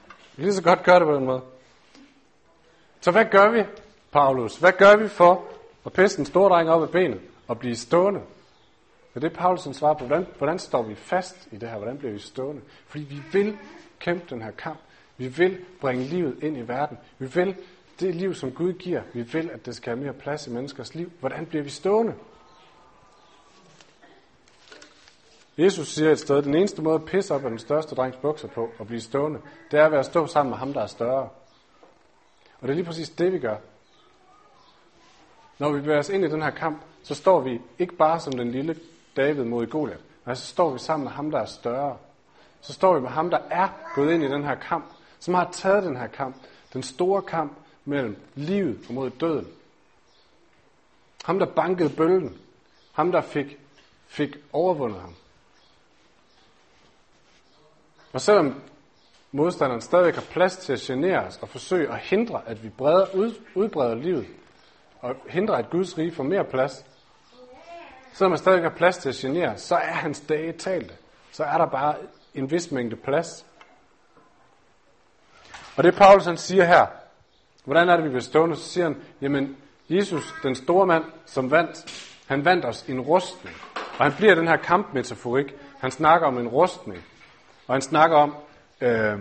Vi 0.06 0.34
kan 0.34 0.44
lige 0.44 0.54
så 0.54 0.62
godt 0.62 0.82
gøre 0.82 0.98
det 0.98 1.06
på 1.06 1.14
den 1.14 1.24
måde. 1.24 1.42
Så 3.00 3.10
hvad 3.10 3.24
gør 3.24 3.50
vi, 3.50 3.64
Paulus? 4.12 4.56
Hvad 4.56 4.72
gør 4.72 4.96
vi 4.96 5.08
for 5.08 5.53
og 5.84 5.92
pisse 5.92 6.18
en 6.18 6.26
stor 6.26 6.48
dreng 6.48 6.70
op 6.70 6.82
af 6.82 6.90
benet 6.90 7.20
og 7.48 7.58
blive 7.58 7.76
stående? 7.76 8.20
Det 9.14 9.24
er 9.24 9.28
det, 9.28 9.32
Paulus 9.32 9.66
på. 9.82 9.94
Hvordan, 10.04 10.26
hvordan 10.38 10.58
står 10.58 10.82
vi 10.82 10.94
fast 10.94 11.48
i 11.52 11.56
det 11.56 11.68
her? 11.68 11.76
Hvordan 11.76 11.98
bliver 11.98 12.12
vi 12.12 12.18
stående? 12.18 12.62
Fordi 12.86 13.04
vi 13.04 13.22
vil 13.32 13.56
kæmpe 13.98 14.26
den 14.30 14.42
her 14.42 14.50
kamp. 14.50 14.78
Vi 15.16 15.28
vil 15.28 15.58
bringe 15.80 16.04
livet 16.04 16.36
ind 16.42 16.56
i 16.56 16.60
verden. 16.60 16.98
Vi 17.18 17.26
vil 17.26 17.56
det 18.00 18.14
liv, 18.14 18.34
som 18.34 18.52
Gud 18.52 18.72
giver. 18.72 19.02
Vi 19.12 19.22
vil, 19.22 19.50
at 19.50 19.66
det 19.66 19.76
skal 19.76 19.96
have 19.96 20.04
mere 20.04 20.12
plads 20.12 20.46
i 20.46 20.50
menneskers 20.50 20.94
liv. 20.94 21.12
Hvordan 21.20 21.46
bliver 21.46 21.62
vi 21.64 21.70
stående? 21.70 22.14
Jesus 25.58 25.88
siger 25.88 26.12
et 26.12 26.18
sted, 26.18 26.38
at 26.38 26.44
den 26.44 26.54
eneste 26.54 26.82
måde 26.82 26.94
at 26.94 27.04
pisse 27.04 27.34
op 27.34 27.44
af 27.44 27.50
den 27.50 27.58
største 27.58 27.94
drengs 27.94 28.16
bukser 28.16 28.48
på 28.48 28.70
og 28.78 28.86
blive 28.86 29.00
stående, 29.00 29.40
det 29.70 29.80
er 29.80 29.88
ved 29.88 29.98
at 29.98 30.06
stå 30.06 30.26
sammen 30.26 30.50
med 30.50 30.58
ham, 30.58 30.72
der 30.72 30.80
er 30.80 30.86
større. 30.86 31.28
Og 32.60 32.62
det 32.62 32.70
er 32.70 32.74
lige 32.74 32.84
præcis 32.84 33.10
det, 33.10 33.32
vi 33.32 33.38
gør. 33.38 33.56
Når 35.58 35.72
vi 35.72 35.80
bevæger 35.80 35.98
os 35.98 36.08
ind 36.08 36.24
i 36.24 36.30
den 36.30 36.42
her 36.42 36.50
kamp, 36.50 36.82
så 37.02 37.14
står 37.14 37.40
vi 37.40 37.60
ikke 37.78 37.94
bare 37.94 38.20
som 38.20 38.32
den 38.32 38.50
lille 38.50 38.76
David 39.16 39.44
mod 39.44 39.66
Goliat, 39.66 40.00
men 40.24 40.36
så 40.36 40.46
står 40.46 40.70
vi 40.70 40.78
sammen 40.78 41.04
med 41.04 41.12
ham, 41.12 41.30
der 41.30 41.38
er 41.38 41.46
større. 41.46 41.96
Så 42.60 42.72
står 42.72 42.94
vi 42.94 43.00
med 43.00 43.10
ham, 43.10 43.30
der 43.30 43.38
er 43.50 43.68
gået 43.94 44.12
ind 44.12 44.24
i 44.24 44.28
den 44.28 44.44
her 44.44 44.54
kamp, 44.54 44.84
som 45.18 45.34
har 45.34 45.48
taget 45.52 45.82
den 45.82 45.96
her 45.96 46.06
kamp, 46.06 46.36
den 46.72 46.82
store 46.82 47.22
kamp 47.22 47.52
mellem 47.84 48.16
livet 48.34 48.78
og 48.88 48.94
mod 48.94 49.10
døden. 49.10 49.48
Ham, 51.24 51.38
der 51.38 51.46
bankede 51.46 51.90
bølgen. 51.96 52.38
Ham, 52.92 53.12
der 53.12 53.20
fik, 53.20 53.58
fik 54.06 54.36
overvundet 54.52 55.00
ham. 55.00 55.14
Og 58.12 58.20
selvom 58.20 58.60
modstanderen 59.32 59.80
stadig 59.80 60.14
har 60.14 60.24
plads 60.30 60.56
til 60.56 60.72
at 60.72 60.80
genere 60.80 61.24
os 61.24 61.38
og 61.42 61.48
forsøge 61.48 61.92
at 61.92 61.98
hindre, 61.98 62.42
at 62.46 62.64
vi 62.64 62.68
breder, 62.68 63.14
ud, 63.14 63.34
udbreder 63.54 63.94
livet, 63.94 64.26
og 65.04 65.16
hindre, 65.28 65.58
at 65.58 65.70
Guds 65.70 65.98
rige 65.98 66.12
får 66.12 66.22
mere 66.22 66.44
plads, 66.44 66.86
selvom 68.12 68.30
man 68.30 68.38
stadig 68.38 68.62
har 68.62 68.70
plads 68.70 68.98
til 68.98 69.08
at 69.08 69.14
genere, 69.14 69.58
så 69.58 69.74
er 69.74 69.92
hans 69.92 70.20
dage 70.20 70.52
talte. 70.52 70.94
Så 71.32 71.44
er 71.44 71.58
der 71.58 71.66
bare 71.66 71.96
en 72.34 72.50
vis 72.50 72.70
mængde 72.70 72.96
plads. 72.96 73.46
Og 75.76 75.84
det 75.84 75.94
Paulus 75.94 76.24
han 76.24 76.36
siger 76.36 76.64
her, 76.64 76.86
hvordan 77.64 77.88
er 77.88 77.96
det, 77.96 78.04
vi 78.04 78.08
bliver 78.08 78.22
stående? 78.22 78.56
Så 78.56 78.62
siger 78.62 78.84
han, 78.84 78.96
jamen, 79.20 79.56
Jesus, 79.88 80.34
den 80.42 80.54
store 80.54 80.86
mand, 80.86 81.04
som 81.26 81.50
vandt, 81.50 82.08
han 82.26 82.44
vandt 82.44 82.64
os 82.64 82.82
en 82.82 83.00
rustning. 83.00 83.56
Og 83.98 84.04
han 84.04 84.12
bliver 84.12 84.34
den 84.34 84.48
her 84.48 84.56
kampmetaforik. 84.56 85.54
Han 85.78 85.90
snakker 85.90 86.26
om 86.26 86.38
en 86.38 86.48
rustning. 86.48 87.04
Og 87.66 87.74
han 87.74 87.82
snakker 87.82 88.16
om, 88.16 88.36
øh, 88.80 89.18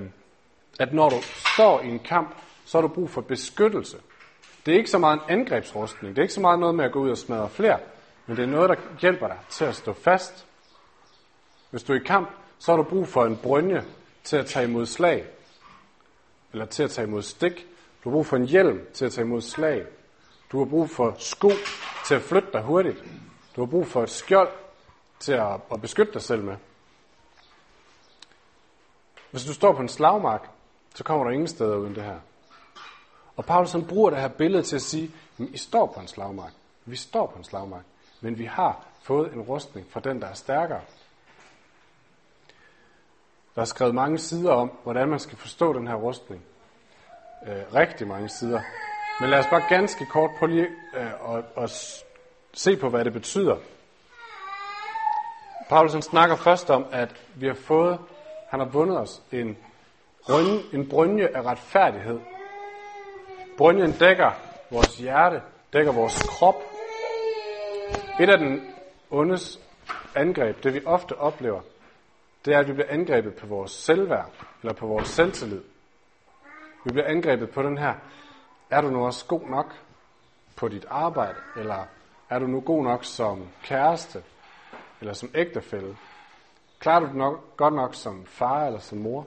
at 0.80 0.94
når 0.94 1.10
du 1.10 1.16
står 1.56 1.82
i 1.82 1.88
en 1.88 2.00
kamp, 2.00 2.36
så 2.66 2.78
har 2.78 2.82
du 2.88 2.94
brug 2.94 3.10
for 3.10 3.22
beskyttelse. 3.22 3.98
Det 4.66 4.74
er 4.74 4.78
ikke 4.78 4.90
så 4.90 4.98
meget 4.98 5.16
en 5.16 5.40
angrebsrustning. 5.40 6.16
Det 6.16 6.22
er 6.22 6.24
ikke 6.24 6.34
så 6.34 6.42
meget 6.42 6.60
noget 6.60 6.76
med 6.76 6.86
at 6.86 6.92
gå 6.92 7.00
ud 7.00 7.10
og 7.10 7.18
smadre 7.18 7.50
flere. 7.50 7.80
Men 8.26 8.38
det 8.38 8.44
er 8.44 8.48
noget, 8.48 8.70
der 8.70 8.76
hjælper 9.02 9.28
dig 9.28 9.38
til 9.50 9.66
at 9.66 9.76
stå 9.76 9.94
fast. 9.94 10.46
Hvis 11.70 11.84
du 11.84 11.94
er 11.94 11.98
i 11.98 12.04
kamp, 12.04 12.30
så 12.60 12.72
har 12.72 12.78
du 12.78 12.84
brug 12.84 13.08
for 13.08 13.26
en 13.26 13.38
brynje 13.38 13.86
til 14.24 14.38
at 14.38 14.46
tage 14.46 14.66
imod 14.66 14.86
slag. 14.86 15.26
Eller 16.52 16.66
til 16.66 16.84
at 16.84 16.92
tage 16.92 17.08
imod 17.08 17.22
stik. 17.22 17.68
Du 18.04 18.10
har 18.10 18.12
brug 18.12 18.26
for 18.26 18.36
en 18.36 18.46
hjelm 18.46 18.82
til 18.94 19.06
at 19.06 19.12
tage 19.12 19.26
imod 19.26 19.42
slag. 19.42 19.86
Du 20.52 20.58
har 20.58 20.66
brug 20.66 20.90
for 20.90 21.16
sko 21.18 21.50
til 22.06 22.16
at 22.16 22.22
flytte 22.22 22.48
dig 22.54 22.62
hurtigt. 22.62 23.04
Du 23.56 23.62
har 23.62 23.66
brug 23.66 23.88
for 23.88 24.04
et 24.04 24.10
skjold 24.10 24.50
til 25.20 25.34
at, 25.34 25.60
at 25.74 25.82
beskytte 25.82 26.14
dig 26.14 26.22
selv 26.22 26.44
med. 26.44 26.56
Hvis 29.32 29.46
du 29.46 29.54
står 29.54 29.74
på 29.74 29.82
en 29.82 29.90
slagmark, 29.90 30.50
så 30.96 31.04
kommer 31.04 31.24
du 31.24 31.30
ingen 31.30 31.48
steder 31.48 31.76
uden 31.76 31.96
det 31.96 32.04
her. 32.04 32.20
Og 33.38 33.46
Paulus 33.46 33.72
han 33.72 33.86
bruger 33.86 34.10
det 34.10 34.20
her 34.20 34.28
billede 34.28 34.64
til 34.64 34.76
at 34.76 34.82
sige, 34.82 35.12
at 35.40 35.46
I 35.54 35.58
står 35.58 35.86
på 35.86 36.00
en 36.00 36.08
slagmark. 36.08 36.52
Vi 36.86 36.96
står 36.96 37.28
på 37.28 37.38
en 37.38 37.44
slagmark, 37.44 37.84
men 38.22 38.38
vi 38.38 38.46
har 38.46 38.86
fået 39.02 39.34
en 39.34 39.42
rustning 39.42 39.88
fra 39.90 40.00
den, 40.00 40.22
der 40.22 40.28
er 40.28 40.34
stærkere. 40.34 40.82
Der 43.56 43.62
er 43.62 43.66
skrevet 43.66 43.96
mange 43.96 44.18
sider 44.18 44.52
om, 44.52 44.72
hvordan 44.84 45.10
man 45.10 45.20
skal 45.20 45.38
forstå 45.38 45.74
den 45.74 45.88
her 45.88 45.96
rustning. 45.96 46.42
Øh, 47.48 47.74
rigtig 47.74 48.08
mange 48.08 48.30
sider. 48.30 48.62
Men 49.22 49.30
lad 49.30 49.40
os 49.40 49.48
bare 49.50 49.64
ganske 49.70 50.06
kort 50.06 50.32
på 50.40 50.46
lige 50.46 50.68
øh, 50.94 51.12
og, 51.22 51.44
og 51.56 51.70
se 52.54 52.78
på, 52.78 52.90
hvad 52.90 53.06
det 53.06 53.14
betyder. 53.14 53.58
Paulus 55.70 55.94
han 55.94 56.02
snakker 56.02 56.36
først 56.36 56.70
om, 56.70 56.86
at 56.92 57.16
vi 57.36 57.48
har 57.48 57.54
fået 57.54 58.00
han 58.54 58.60
har 58.60 58.68
vundet 58.68 58.98
os 58.98 59.22
en, 59.32 59.58
brynje, 60.26 60.60
en 60.74 60.90
brynje 60.90 61.28
af 61.28 61.42
retfærdighed. 61.42 62.20
Brynjen 63.58 63.92
dækker 63.92 64.32
vores 64.72 64.98
hjerte, 64.98 65.42
dækker 65.74 65.92
vores 65.92 66.24
krop. 66.30 66.56
Et 68.20 68.30
af 68.30 68.38
den 68.38 68.74
ondes 69.12 69.60
angreb, 70.16 70.64
det 70.64 70.74
vi 70.74 70.86
ofte 70.86 71.18
oplever, 71.18 71.62
det 72.46 72.54
er, 72.54 72.60
at 72.60 72.68
vi 72.68 72.74
bliver 72.74 72.90
angrebet 72.90 73.36
på 73.36 73.48
vores 73.48 73.72
selvværd, 73.72 74.30
eller 74.62 74.74
på 74.74 74.88
vores 74.88 75.08
selvtillid. 75.08 75.62
Vi 76.86 76.92
bliver 76.92 77.08
angrebet 77.08 77.50
på 77.50 77.64
den 77.64 77.78
her, 77.78 77.94
er 78.70 78.82
du 78.82 78.90
nu 78.90 79.06
også 79.06 79.26
god 79.26 79.50
nok 79.50 79.74
på 80.56 80.68
dit 80.68 80.86
arbejde, 80.90 81.38
eller 81.58 81.86
er 82.30 82.40
du 82.40 82.48
nu 82.48 82.62
god 82.62 82.84
nok 82.84 83.04
som 83.04 83.48
kæreste, 83.64 84.24
eller 85.02 85.14
som 85.14 85.30
ægtefælle, 85.36 85.98
Klarer 86.84 87.00
du 87.00 87.06
det 87.06 87.16
nok, 87.16 87.58
godt 87.58 87.74
nok 87.74 87.96
som 87.96 88.26
far 88.26 88.66
eller 88.66 88.80
som 88.80 88.98
mor? 88.98 89.26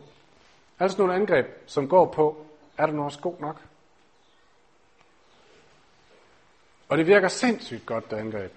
Er 0.78 0.88
der 0.88 0.98
nogle 0.98 1.14
angreb, 1.14 1.46
som 1.66 1.88
går 1.88 2.06
på, 2.06 2.36
er 2.78 2.86
du 2.86 2.92
nu 2.92 3.04
også 3.04 3.20
god 3.20 3.34
nok? 3.40 3.60
Og 6.88 6.98
det 6.98 7.06
virker 7.06 7.28
sindssygt 7.28 7.86
godt, 7.86 8.10
det 8.10 8.16
angreb. 8.16 8.52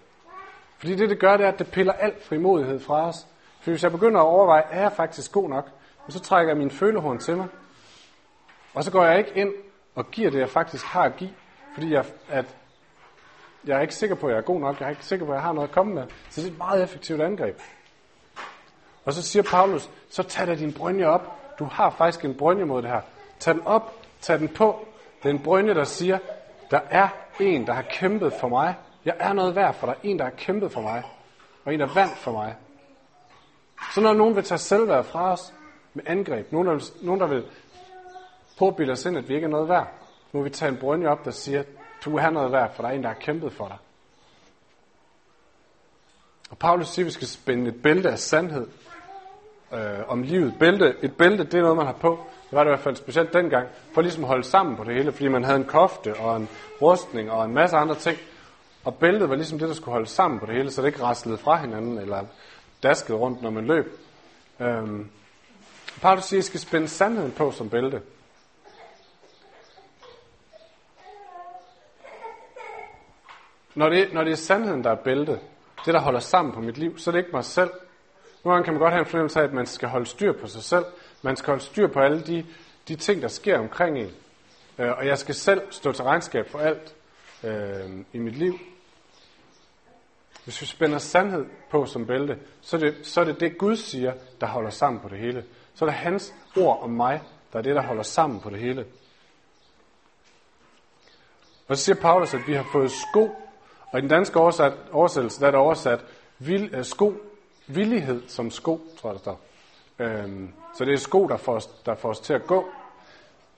Fordi 0.78 0.96
det, 0.96 1.10
det 1.10 1.20
gør, 1.20 1.38
det 1.38 1.46
er, 1.46 1.52
at 1.52 1.60
det 1.60 1.72
piller 1.72 1.94
alt 1.94 2.24
frimodighed 2.24 2.80
fra 2.80 3.08
os. 3.08 3.28
For 3.62 3.72
hvis 3.72 3.84
jeg 3.84 3.92
begynder 3.92 4.20
at 4.20 4.26
overveje, 4.26 4.64
er 4.72 4.82
jeg 4.82 4.92
faktisk 4.92 5.32
god 5.32 5.50
nok? 5.50 5.70
Og 6.06 6.12
så 6.12 6.20
trækker 6.20 6.54
jeg 6.54 6.58
min 6.58 6.72
følehorn 6.72 7.20
til 7.20 7.38
mig. 7.38 7.48
Og 8.74 8.84
så 8.84 8.92
går 8.92 9.06
jeg 9.06 9.18
ikke 9.18 9.32
ind 9.36 9.54
og 9.96 10.12
giver 10.12 10.30
det, 10.32 10.40
jeg 10.40 10.50
faktisk 10.50 10.86
har 10.86 11.04
at 11.04 11.16
give. 11.16 11.34
Fordi 11.74 11.94
jeg, 11.94 12.06
at 12.30 12.46
jeg 13.66 13.78
er 13.78 13.82
ikke 13.82 13.96
sikker 13.96 14.16
på, 14.16 14.28
at 14.28 14.32
jeg 14.32 14.38
er 14.38 14.44
god 14.44 14.60
nok. 14.60 14.80
Jeg 14.80 14.86
er 14.86 14.90
ikke 14.90 15.06
sikker 15.06 15.26
på, 15.26 15.32
at 15.32 15.36
jeg 15.36 15.44
har 15.44 15.54
noget 15.54 15.68
at 15.68 15.74
komme 15.74 15.94
med. 15.94 16.04
Så 16.30 16.42
det 16.42 16.48
er 16.48 16.52
et 16.52 16.58
meget 16.58 16.84
effektivt 16.84 17.22
angreb. 17.22 17.60
Og 19.06 19.14
så 19.14 19.22
siger 19.22 19.44
Paulus, 19.44 19.90
så 20.10 20.24
tag 20.24 20.48
da 20.48 20.56
din 20.56 20.74
brynje 20.74 21.06
op. 21.06 21.56
Du 21.60 21.64
har 21.66 21.90
faktisk 21.90 22.26
en 22.26 22.36
brynje 22.36 22.66
mod 22.66 22.82
det 22.82 22.90
her. 22.90 23.02
Tag 23.40 23.54
den 23.54 23.68
op, 23.68 23.94
tag 24.22 24.40
den 24.40 24.48
på. 24.48 24.86
Det 25.24 25.30
er 25.30 25.34
en 25.34 25.44
brynje, 25.44 25.74
der 25.74 25.84
siger, 25.84 26.18
der 26.72 26.80
er 26.90 27.10
en, 27.40 27.68
der 27.68 27.74
har 27.74 27.82
kæmpet 27.82 28.34
for 28.34 28.48
mig. 28.48 28.76
Jeg 29.06 29.16
er 29.20 29.34
noget 29.34 29.56
værd 29.56 29.74
for 29.74 29.88
dig. 29.88 29.96
En, 30.04 30.18
der 30.18 30.24
har 30.24 30.32
kæmpet 30.32 30.72
for 30.72 30.82
mig. 30.82 31.04
Og 31.66 31.74
en, 31.74 31.80
der 31.80 31.94
vandt 31.94 32.18
for 32.18 32.32
mig. 32.32 32.56
Så 33.94 34.02
når 34.02 34.14
nogen 34.14 34.36
vil 34.36 34.44
tage 34.44 34.58
selvværd 34.58 35.04
fra 35.04 35.32
os 35.32 35.54
med 35.94 36.04
angreb, 36.08 36.52
nogen 36.52 36.68
der 36.68 36.74
vil, 36.74 36.84
nogen, 37.02 37.20
der 37.20 37.28
vil 37.28 37.46
påbilde 38.60 38.92
os 38.92 39.06
ind, 39.06 39.18
at 39.18 39.30
vi 39.30 39.36
ikke 39.36 39.46
er 39.46 39.50
noget 39.50 39.70
værd, 39.70 39.88
må 40.32 40.42
vi 40.42 40.50
tage 40.50 40.72
en 40.72 40.78
brønje 40.78 41.08
op, 41.08 41.26
der 41.26 41.32
siger, 41.32 41.64
du 42.06 42.18
er 42.18 42.30
noget 42.30 42.52
værd, 42.52 42.76
for 42.76 42.84
der 42.84 42.90
er 42.90 42.94
en, 42.94 43.04
der 43.04 43.10
har 43.10 43.16
kæmpet 43.16 43.54
for 43.54 43.68
dig. 43.68 43.78
Og 46.50 46.58
Paulus 46.58 46.88
siger, 46.88 47.04
at 47.04 47.08
vi 47.08 47.12
skal 47.12 47.28
spænde 47.28 47.68
et 47.68 47.82
bælte 47.82 48.10
af 48.10 48.20
sandhed 48.20 48.68
øh, 49.74 50.00
om 50.08 50.22
livet. 50.22 50.56
Bælte, 50.60 50.96
et 51.02 51.18
bælte, 51.18 51.44
det 51.44 51.54
er 51.54 51.62
noget, 51.62 51.78
man 51.78 51.86
har 51.86 51.94
på. 51.94 52.20
Det 52.50 52.56
var 52.56 52.64
det 52.64 52.70
i 52.70 52.72
hvert 52.72 52.80
fald 52.80 52.96
specielt 52.96 53.34
dengang, 53.34 53.68
for 53.94 54.02
ligesom 54.02 54.24
at 54.24 54.28
holde 54.28 54.44
sammen 54.44 54.76
på 54.76 54.84
det 54.84 54.96
hele, 54.96 55.12
fordi 55.12 55.28
man 55.28 55.44
havde 55.44 55.58
en 55.58 55.66
kofte 55.66 56.16
og 56.16 56.38
en 56.38 56.50
rustning 56.82 57.32
og 57.32 57.46
en 57.46 57.54
masse 57.54 57.78
andre 57.78 57.96
ting. 57.96 58.18
Og 58.84 58.96
bæltet 58.96 59.30
var 59.30 59.36
ligesom 59.36 59.60
det, 59.60 59.68
der 59.68 59.76
skulle 59.76 59.94
holde 59.94 60.08
sammen 60.08 60.40
på 60.40 60.46
det 60.46 60.56
hele, 60.56 60.72
så 60.72 60.82
det 60.82 60.88
ikke 60.88 61.04
raslede 61.04 61.38
fra 61.38 61.56
hinanden 61.56 61.98
eller 61.98 62.26
daskede 62.84 63.18
rundt, 63.18 63.42
når 63.42 63.50
man 63.50 63.66
løb. 63.66 64.00
Øhm, 64.60 65.10
Paulus 66.02 66.24
siger, 66.24 66.40
at 66.40 66.46
I 66.46 66.48
skal 66.48 66.60
spænde 66.60 66.88
sandheden 66.88 67.32
på 67.32 67.52
som 67.52 67.70
bælte. 67.70 68.02
Når 73.76 73.90
det, 73.90 74.14
når 74.14 74.24
det 74.24 74.32
er 74.32 74.38
sandheden, 74.38 74.84
der 74.84 74.92
er 74.92 74.96
bæltet, 74.96 75.40
det 75.86 75.94
der 75.94 76.00
holder 76.00 76.20
sammen 76.20 76.54
på 76.54 76.62
mit 76.62 76.78
liv, 76.78 76.98
så 76.98 77.10
er 77.10 77.12
det 77.12 77.20
ikke 77.20 77.32
mig 77.34 77.46
selv, 77.46 77.70
nogle 78.44 78.56
gange 78.56 78.64
kan 78.64 78.74
man 78.74 78.82
godt 78.82 78.94
have 78.94 79.00
en 79.00 79.06
fornemmelse 79.06 79.40
af, 79.40 79.44
at 79.44 79.54
man 79.54 79.66
skal 79.66 79.90
holde 79.90 80.06
styr 80.06 80.34
på 80.34 80.48
sig 80.48 80.64
selv. 80.64 80.86
Man 81.22 81.36
skal 81.36 81.52
holde 81.52 81.64
styr 81.64 81.88
på 81.88 82.00
alle 82.00 82.22
de, 82.22 82.46
de 82.88 82.96
ting, 82.96 83.22
der 83.22 83.28
sker 83.28 83.60
omkring 83.60 84.00
en. 84.00 84.12
Øh, 84.78 84.92
og 84.98 85.06
jeg 85.06 85.18
skal 85.18 85.36
selv 85.36 85.62
stå 85.72 85.92
til 85.92 86.04
regnskab 86.04 86.50
for 86.50 86.60
alt. 86.60 86.96
øh, 87.44 88.06
i 88.14 88.18
mit 88.18 88.36
liv. 88.36 88.60
Hvis 90.44 90.62
vi 90.62 90.66
spænder 90.66 90.98
sandhed 90.98 91.46
på 91.70 91.86
som 91.86 92.06
bælte, 92.06 92.40
så 92.62 92.76
er, 92.76 92.80
det, 92.80 92.96
så 93.04 93.22
er 93.22 93.26
det 93.26 93.40
det, 93.40 93.58
Gud 93.58 93.76
siger, 93.76 94.14
der 94.42 94.48
holder 94.48 94.70
sammen 94.70 95.02
på 95.02 95.10
det 95.10 95.20
hele. 95.20 95.46
Så 95.76 95.86
er 95.86 95.90
det 95.90 95.98
hans 95.98 96.34
ord 96.58 96.80
om 96.82 96.90
mig, 96.90 97.22
der 97.54 97.60
er 97.60 97.64
det, 97.64 97.76
der 97.76 97.82
holder 97.82 98.04
sammen 98.04 98.40
på 98.40 98.50
det 98.50 98.60
hele. 98.60 98.86
Og 101.68 101.78
så 101.78 101.84
siger 101.84 101.96
Paulus, 101.96 102.34
at 102.34 102.48
vi 102.48 102.54
har 102.54 102.70
fået 102.72 102.92
sko, 102.92 103.30
og 103.92 104.00
i 104.00 104.02
den 104.02 104.10
danske 104.10 104.40
oversat, 104.40 104.74
oversættelse, 104.92 105.40
der 105.40 105.48
er 105.48 105.52
der 105.52 105.58
oversat 105.58 106.06
vil, 106.40 106.76
uh, 106.78 106.86
sko, 106.86 107.14
villighed 107.68 108.24
som 108.28 108.52
sko, 108.52 108.96
tror 109.02 109.10
jeg, 109.10 109.14
der 109.14 109.20
står. 109.20 109.42
Øhm, 110.00 110.54
så 110.78 110.86
det 110.86 110.94
er 110.94 110.98
sko, 110.98 111.28
der 111.28 111.38
får, 111.38 111.56
os, 111.56 111.68
der 111.68 111.96
får 111.96 112.10
os 112.10 112.20
til 112.20 112.34
at 112.34 112.48
gå. 112.48 112.70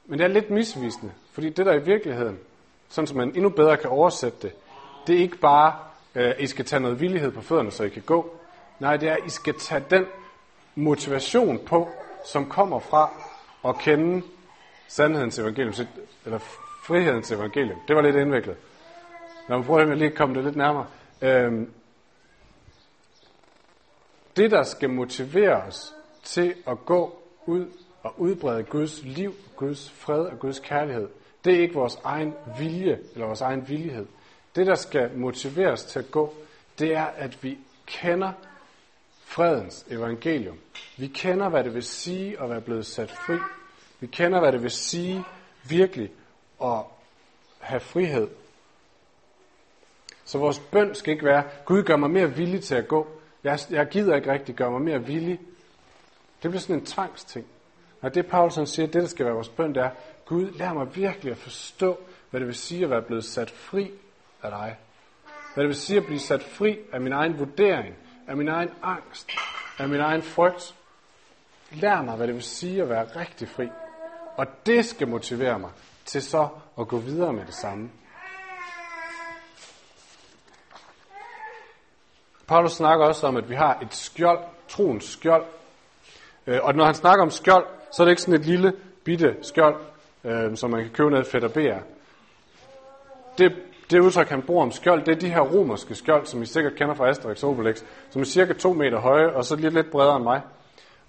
Men 0.05 0.19
det 0.19 0.23
er 0.23 0.29
lidt 0.29 0.49
misvisende, 0.49 1.11
fordi 1.31 1.49
det 1.49 1.65
der 1.65 1.73
i 1.73 1.83
virkeligheden, 1.83 2.39
sådan 2.89 3.07
som 3.07 3.17
man 3.17 3.31
endnu 3.35 3.49
bedre 3.49 3.77
kan 3.77 3.89
oversætte 3.89 4.37
det, 4.41 4.51
det 5.07 5.15
er 5.15 5.19
ikke 5.19 5.37
bare, 5.37 5.75
øh, 6.15 6.29
at 6.29 6.35
I 6.39 6.47
skal 6.47 6.65
tage 6.65 6.79
noget 6.79 6.99
villighed 6.99 7.31
på 7.31 7.41
fødderne, 7.41 7.71
så 7.71 7.83
I 7.83 7.89
kan 7.89 8.01
gå. 8.01 8.35
Nej, 8.79 8.97
det 8.97 9.09
er, 9.09 9.13
at 9.13 9.25
I 9.25 9.29
skal 9.29 9.59
tage 9.59 9.83
den 9.89 10.05
motivation 10.75 11.59
på, 11.65 11.89
som 12.25 12.49
kommer 12.49 12.79
fra 12.79 13.09
at 13.65 13.77
kende 13.77 14.25
sandhedens 14.87 15.39
evangelium, 15.39 15.73
eller 16.25 16.39
frihedens 16.83 17.31
evangelium. 17.31 17.79
Det 17.87 17.95
var 17.95 18.01
lidt 18.01 18.15
indviklet. 18.15 18.55
Når 19.49 19.57
man 19.57 19.65
prøver 19.65 19.91
at 19.91 19.97
lige 19.97 20.11
komme 20.11 20.35
det 20.35 20.43
lidt 20.43 20.55
nærmere. 20.55 20.85
Øhm, 21.21 21.73
det, 24.35 24.51
der 24.51 24.63
skal 24.63 24.89
motivere 24.89 25.55
os 25.55 25.93
til 26.23 26.55
at 26.67 26.85
gå 26.85 27.21
ud 27.45 27.65
og 28.03 28.13
udbrede 28.17 28.63
Guds 28.63 29.03
liv, 29.03 29.33
Guds 29.55 29.91
fred 29.91 30.19
og 30.19 30.39
Guds 30.39 30.59
kærlighed, 30.59 31.07
det 31.45 31.55
er 31.55 31.59
ikke 31.59 31.73
vores 31.73 31.97
egen 32.03 32.33
vilje 32.59 32.99
eller 33.13 33.25
vores 33.25 33.41
egen 33.41 33.69
villighed. 33.69 34.05
Det, 34.55 34.67
der 34.67 34.75
skal 34.75 35.17
motivere 35.17 35.71
os 35.71 35.83
til 35.83 35.99
at 35.99 36.11
gå, 36.11 36.33
det 36.79 36.95
er, 36.95 37.05
at 37.05 37.43
vi 37.43 37.57
kender 37.85 38.31
fredens 39.23 39.85
evangelium. 39.89 40.57
Vi 40.97 41.07
kender, 41.07 41.49
hvad 41.49 41.63
det 41.63 41.73
vil 41.73 41.83
sige 41.83 42.41
at 42.41 42.49
være 42.49 42.61
blevet 42.61 42.85
sat 42.85 43.11
fri. 43.11 43.37
Vi 43.99 44.07
kender, 44.07 44.39
hvad 44.39 44.51
det 44.51 44.63
vil 44.63 44.71
sige 44.71 45.23
virkelig 45.69 46.11
at 46.63 46.81
have 47.59 47.79
frihed. 47.79 48.27
Så 50.25 50.37
vores 50.37 50.59
bøn 50.59 50.95
skal 50.95 51.13
ikke 51.13 51.25
være, 51.25 51.43
Gud 51.65 51.83
gør 51.83 51.95
mig 51.95 52.09
mere 52.09 52.35
villig 52.35 52.63
til 52.63 52.75
at 52.75 52.87
gå. 52.87 53.07
Jeg, 53.43 53.59
jeg 53.69 53.87
gider 53.87 54.15
ikke 54.15 54.31
rigtig 54.31 54.55
gøre 54.55 54.71
mig 54.71 54.81
mere 54.81 55.05
villig. 55.05 55.39
Det 56.43 56.51
bliver 56.51 56.61
sådan 56.61 56.75
en 56.75 56.85
tvangsting. 56.85 57.47
Og 58.01 58.15
det 58.15 58.27
Paulus 58.27 58.69
siger, 58.69 58.85
det 58.85 59.01
der 59.01 59.07
skal 59.07 59.25
være 59.25 59.33
vores 59.33 59.49
bøn, 59.49 59.75
det 59.75 59.83
er, 59.83 59.89
Gud, 60.25 60.51
lær 60.51 60.73
mig 60.73 60.95
virkelig 60.95 61.31
at 61.31 61.37
forstå, 61.37 61.97
hvad 62.29 62.39
det 62.39 62.47
vil 62.47 62.55
sige 62.55 62.83
at 62.83 62.89
være 62.89 63.01
blevet 63.01 63.25
sat 63.25 63.51
fri 63.51 63.91
af 64.43 64.51
dig. 64.51 64.77
Hvad 65.53 65.63
det 65.63 65.67
vil 65.67 65.75
sige 65.75 65.97
at 65.97 66.05
blive 66.05 66.19
sat 66.19 66.43
fri 66.43 66.79
af 66.93 67.01
min 67.01 67.13
egen 67.13 67.39
vurdering, 67.39 67.95
af 68.27 68.37
min 68.37 68.47
egen 68.47 68.69
angst, 68.83 69.31
af 69.79 69.89
min 69.89 69.99
egen 69.99 70.21
frygt. 70.21 70.75
Lær 71.71 72.01
mig, 72.01 72.15
hvad 72.15 72.27
det 72.27 72.35
vil 72.35 72.43
sige 72.43 72.81
at 72.81 72.89
være 72.89 73.03
rigtig 73.03 73.49
fri. 73.49 73.67
Og 74.37 74.47
det 74.65 74.85
skal 74.85 75.07
motivere 75.07 75.59
mig 75.59 75.71
til 76.05 76.21
så 76.21 76.47
at 76.79 76.87
gå 76.87 76.97
videre 76.97 77.33
med 77.33 77.45
det 77.45 77.53
samme. 77.53 77.89
Paulus 82.47 82.71
snakker 82.71 83.05
også 83.05 83.27
om, 83.27 83.37
at 83.37 83.49
vi 83.49 83.55
har 83.55 83.79
et 83.79 83.93
skjold, 83.93 84.43
troens 84.67 85.05
skjold. 85.05 85.45
Øh, 86.47 86.59
og 86.63 86.75
når 86.75 86.85
han 86.85 86.95
snakker 86.95 87.23
om 87.23 87.29
skjold, 87.29 87.65
så 87.91 88.03
er 88.03 88.05
det 88.05 88.11
ikke 88.11 88.21
sådan 88.21 88.39
et 88.39 88.45
lille, 88.45 88.73
bitte 89.03 89.35
skjold, 89.41 89.75
øh, 90.23 90.57
som 90.57 90.69
man 90.69 90.81
kan 90.81 90.91
købe 90.93 91.09
ned 91.09 91.21
i 91.21 91.23
Fætter 91.23 91.47
BR. 91.47 91.83
Det, 93.37 93.53
det 93.91 93.99
udtryk, 93.99 94.29
han 94.29 94.41
bruger 94.41 94.63
om 94.63 94.71
skjold, 94.71 95.05
det 95.05 95.15
er 95.15 95.19
de 95.19 95.29
her 95.29 95.41
romerske 95.41 95.95
skjold, 95.95 96.25
som 96.25 96.41
I 96.41 96.45
sikkert 96.45 96.75
kender 96.75 96.95
fra 96.95 97.09
Asterix 97.09 97.43
og 97.43 97.49
Obelix, 97.49 97.83
som 98.09 98.21
er 98.21 98.25
cirka 98.25 98.53
2 98.53 98.73
meter 98.73 98.99
høje, 98.99 99.33
og 99.33 99.45
så 99.45 99.55
lidt, 99.55 99.73
lidt 99.73 99.91
bredere 99.91 100.15
end 100.15 100.23
mig. 100.23 100.41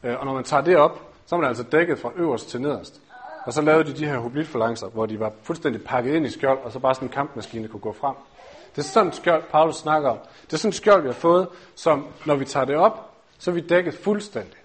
Øh, 0.02 0.20
og 0.20 0.26
når 0.26 0.34
man 0.34 0.44
tager 0.44 0.62
det 0.62 0.76
op, 0.76 1.00
så 1.26 1.34
er 1.34 1.40
man 1.40 1.48
altså 1.48 1.62
dækket 1.62 1.98
fra 1.98 2.12
øverst 2.16 2.48
til 2.48 2.60
nederst. 2.60 3.00
Og 3.44 3.52
så 3.52 3.62
lavede 3.62 3.84
de 3.84 3.92
de 3.92 4.06
her 4.06 4.18
hoplitforlancer, 4.18 4.86
hvor 4.86 5.06
de 5.06 5.20
var 5.20 5.32
fuldstændig 5.42 5.84
pakket 5.84 6.14
ind 6.14 6.26
i 6.26 6.30
skjold, 6.30 6.58
og 6.64 6.72
så 6.72 6.78
bare 6.78 6.94
sådan 6.94 7.08
en 7.08 7.12
kampmaskine 7.12 7.68
kunne 7.68 7.80
gå 7.80 7.92
frem. 7.92 8.14
Det 8.76 8.78
er 8.78 8.82
sådan 8.82 9.08
et 9.08 9.14
skjold, 9.14 9.42
Paulus 9.50 9.76
snakker 9.76 10.10
om. 10.10 10.18
Det 10.46 10.52
er 10.52 10.56
sådan 10.56 10.68
et 10.68 10.74
skjold, 10.74 11.02
vi 11.02 11.08
har 11.08 11.14
fået, 11.14 11.48
som 11.74 12.06
når 12.26 12.34
vi 12.34 12.44
tager 12.44 12.66
det 12.66 12.76
op, 12.76 13.10
så 13.38 13.50
er 13.50 13.54
vi 13.54 13.60
dækket 13.60 13.94
fuldstændig. 13.94 14.61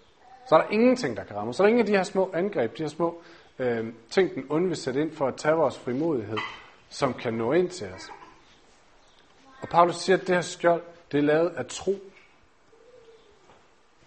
Så 0.50 0.56
er 0.56 0.62
der 0.62 0.70
ingenting, 0.70 1.18
der 1.18 1.24
kan 1.24 1.36
ramme 1.36 1.54
Så 1.54 1.64
er 1.64 1.66
der 1.66 1.70
ingen 1.70 1.80
af 1.80 1.86
de 1.86 1.92
her 1.92 2.04
små 2.04 2.32
angreb, 2.34 2.78
de 2.78 2.84
her 2.84 2.90
små 2.90 3.22
øh, 3.60 3.94
ting, 4.10 4.36
den 4.36 4.46
onde 4.50 4.68
vil 4.68 4.78
sætte 4.78 5.02
ind 5.02 5.12
for 5.12 5.28
at 5.28 5.36
tage 5.36 5.56
vores 5.56 5.80
frimodighed, 5.80 6.38
som 6.90 7.14
kan 7.14 7.34
nå 7.34 7.54
ind 7.54 7.70
til 7.70 7.88
os. 7.88 8.10
Og 9.62 9.70
Paulus 9.70 9.96
siger, 9.96 10.18
at 10.18 10.28
det 10.28 10.36
her 10.36 10.42
skjold, 10.42 10.82
det 11.12 11.18
er 11.18 11.22
lavet 11.22 11.50
af 11.50 11.66
tro. 11.66 11.96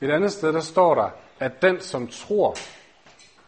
Et 0.00 0.10
andet 0.10 0.32
sted, 0.32 0.52
der 0.52 0.60
står 0.60 0.94
der, 0.94 1.10
at 1.38 1.62
den, 1.62 1.80
som 1.80 2.08
tror 2.08 2.56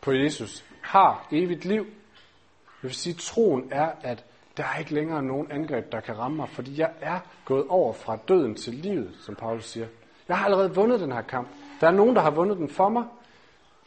på 0.00 0.12
Jesus, 0.12 0.64
har 0.82 1.28
evigt 1.32 1.64
liv. 1.64 1.84
Det 1.84 2.88
vil 2.88 2.94
sige, 2.94 3.14
at 3.14 3.20
troen 3.20 3.68
er, 3.70 3.90
at 4.02 4.24
der 4.56 4.64
er 4.64 4.78
ikke 4.78 4.94
længere 4.94 5.22
nogen 5.22 5.52
angreb, 5.52 5.92
der 5.92 6.00
kan 6.00 6.18
ramme 6.18 6.36
mig, 6.36 6.48
fordi 6.48 6.80
jeg 6.80 6.90
er 7.00 7.18
gået 7.44 7.66
over 7.68 7.92
fra 7.92 8.18
døden 8.28 8.54
til 8.54 8.74
livet, 8.74 9.14
som 9.20 9.34
Paulus 9.34 9.64
siger. 9.64 9.86
Jeg 10.28 10.38
har 10.38 10.44
allerede 10.44 10.74
vundet 10.74 11.00
den 11.00 11.12
her 11.12 11.22
kamp. 11.22 11.48
Der 11.82 11.88
er 11.88 11.92
nogen, 11.92 12.16
der 12.16 12.22
har 12.22 12.30
vundet 12.30 12.58
den 12.58 12.68
for 12.68 12.88
mig. 12.88 13.04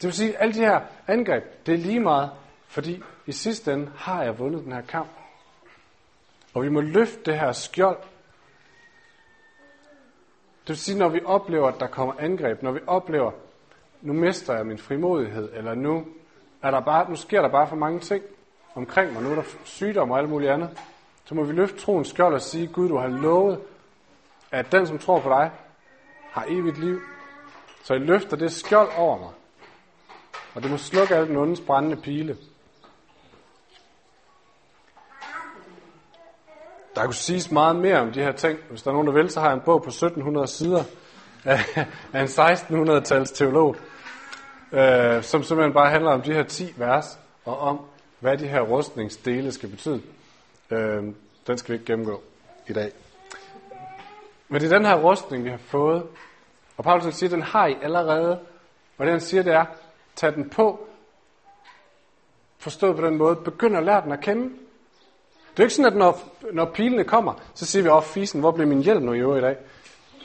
Det 0.00 0.04
vil 0.04 0.12
sige, 0.12 0.36
at 0.36 0.42
alle 0.42 0.54
de 0.54 0.58
her 0.58 0.80
angreb, 1.06 1.66
det 1.66 1.74
er 1.74 1.78
lige 1.78 2.00
meget, 2.00 2.30
fordi 2.66 3.02
i 3.26 3.32
sidste 3.32 3.72
ende 3.72 3.92
har 3.96 4.22
jeg 4.22 4.38
vundet 4.38 4.64
den 4.64 4.72
her 4.72 4.80
kamp. 4.80 5.08
Og 6.54 6.62
vi 6.62 6.68
må 6.68 6.80
løfte 6.80 7.18
det 7.24 7.40
her 7.40 7.52
skjold. 7.52 7.98
Det 10.60 10.68
vil 10.68 10.76
sige, 10.76 10.98
når 10.98 11.08
vi 11.08 11.20
oplever, 11.24 11.68
at 11.68 11.80
der 11.80 11.86
kommer 11.86 12.14
angreb, 12.18 12.62
når 12.62 12.72
vi 12.72 12.80
oplever, 12.86 13.30
nu 14.02 14.12
mister 14.12 14.54
jeg 14.54 14.66
min 14.66 14.78
frimodighed, 14.78 15.52
eller 15.52 15.74
nu, 15.74 16.06
er 16.62 16.70
der 16.70 16.80
bare, 16.80 17.10
nu 17.10 17.16
sker 17.16 17.42
der 17.42 17.48
bare 17.48 17.68
for 17.68 17.76
mange 17.76 18.00
ting 18.00 18.24
omkring 18.74 19.12
mig, 19.12 19.22
nu 19.22 19.30
er 19.30 19.34
der 19.34 19.42
sygdom 19.64 20.10
og 20.10 20.18
alt 20.18 20.28
muligt 20.28 20.50
andet, 20.50 20.80
så 21.24 21.34
må 21.34 21.44
vi 21.44 21.52
løfte 21.52 21.78
troens 21.78 22.08
skjold 22.08 22.34
og 22.34 22.40
sige, 22.40 22.66
Gud, 22.66 22.88
du 22.88 22.96
har 22.96 23.08
lovet, 23.08 23.60
at 24.50 24.72
den, 24.72 24.86
som 24.86 24.98
tror 24.98 25.20
på 25.20 25.28
dig, 25.28 25.50
har 26.30 26.44
evigt 26.48 26.78
liv. 26.78 27.00
Så 27.86 27.94
I 27.94 27.98
løfter 27.98 28.36
det 28.36 28.52
skjold 28.52 28.88
over 28.96 29.18
mig. 29.18 29.30
Og 30.54 30.62
det 30.62 30.70
må 30.70 30.76
slukke 30.76 31.14
alle 31.14 31.28
den 31.28 31.36
ondes 31.36 31.60
brændende 31.60 31.96
pile. 31.96 32.36
Der 36.94 37.04
kunne 37.04 37.14
siges 37.14 37.50
meget 37.50 37.76
mere 37.76 38.00
om 38.00 38.12
de 38.12 38.22
her 38.22 38.32
ting. 38.32 38.58
Hvis 38.70 38.82
der 38.82 38.90
er 38.90 38.92
nogen, 38.92 39.06
der 39.06 39.12
vil, 39.12 39.30
så 39.30 39.40
har 39.40 39.48
jeg 39.48 39.54
en 39.54 39.62
bog 39.64 39.82
på 39.82 39.88
1700 39.88 40.46
sider 40.46 40.84
af, 41.44 41.86
en 42.14 42.24
1600-tals 42.24 43.32
teolog, 43.32 43.76
øh, 44.72 45.22
som 45.22 45.42
simpelthen 45.42 45.72
bare 45.72 45.90
handler 45.90 46.10
om 46.10 46.22
de 46.22 46.32
her 46.32 46.42
10 46.42 46.74
vers, 46.76 47.18
og 47.44 47.58
om, 47.58 47.80
hvad 48.20 48.38
de 48.38 48.46
her 48.46 48.60
rustningsdele 48.60 49.52
skal 49.52 49.68
betyde. 49.68 50.02
Øh, 50.70 51.02
den 51.46 51.58
skal 51.58 51.72
vi 51.72 51.74
ikke 51.74 51.92
gennemgå 51.92 52.22
i 52.68 52.72
dag. 52.72 52.92
Men 54.48 54.60
det 54.60 54.72
er 54.72 54.76
den 54.76 54.86
her 54.86 54.96
rustning, 54.96 55.44
vi 55.44 55.50
har 55.50 55.58
fået. 55.58 56.02
Og 56.76 56.84
Paulus 56.84 57.14
siger, 57.14 57.30
den 57.30 57.42
har 57.42 57.66
I 57.66 57.76
allerede. 57.82 58.40
Og 58.98 59.06
det 59.06 59.10
han 59.10 59.20
siger, 59.20 59.42
det 59.42 59.52
er, 59.52 59.64
tag 60.16 60.34
den 60.34 60.50
på. 60.50 60.86
Forstå 62.58 62.92
på 62.92 63.06
den 63.06 63.16
måde. 63.16 63.36
Begynd 63.36 63.76
at 63.76 63.82
lære 63.82 64.02
den 64.02 64.12
at 64.12 64.20
kende. 64.20 64.44
Det 65.50 65.62
er 65.62 65.62
ikke 65.62 65.74
sådan, 65.74 65.92
at 65.92 65.98
når, 65.98 66.20
når 66.52 66.64
pilene 66.64 67.04
kommer, 67.04 67.34
så 67.54 67.66
siger 67.66 67.82
vi, 67.82 67.88
åh, 67.88 68.02
fisen, 68.02 68.40
hvor 68.40 68.50
bliver 68.50 68.68
min 68.68 68.82
hjelm 68.82 69.02
nu 69.02 69.12
i 69.12 69.18
øvrigt 69.18 69.44
i 69.44 69.46
dag? 69.46 69.56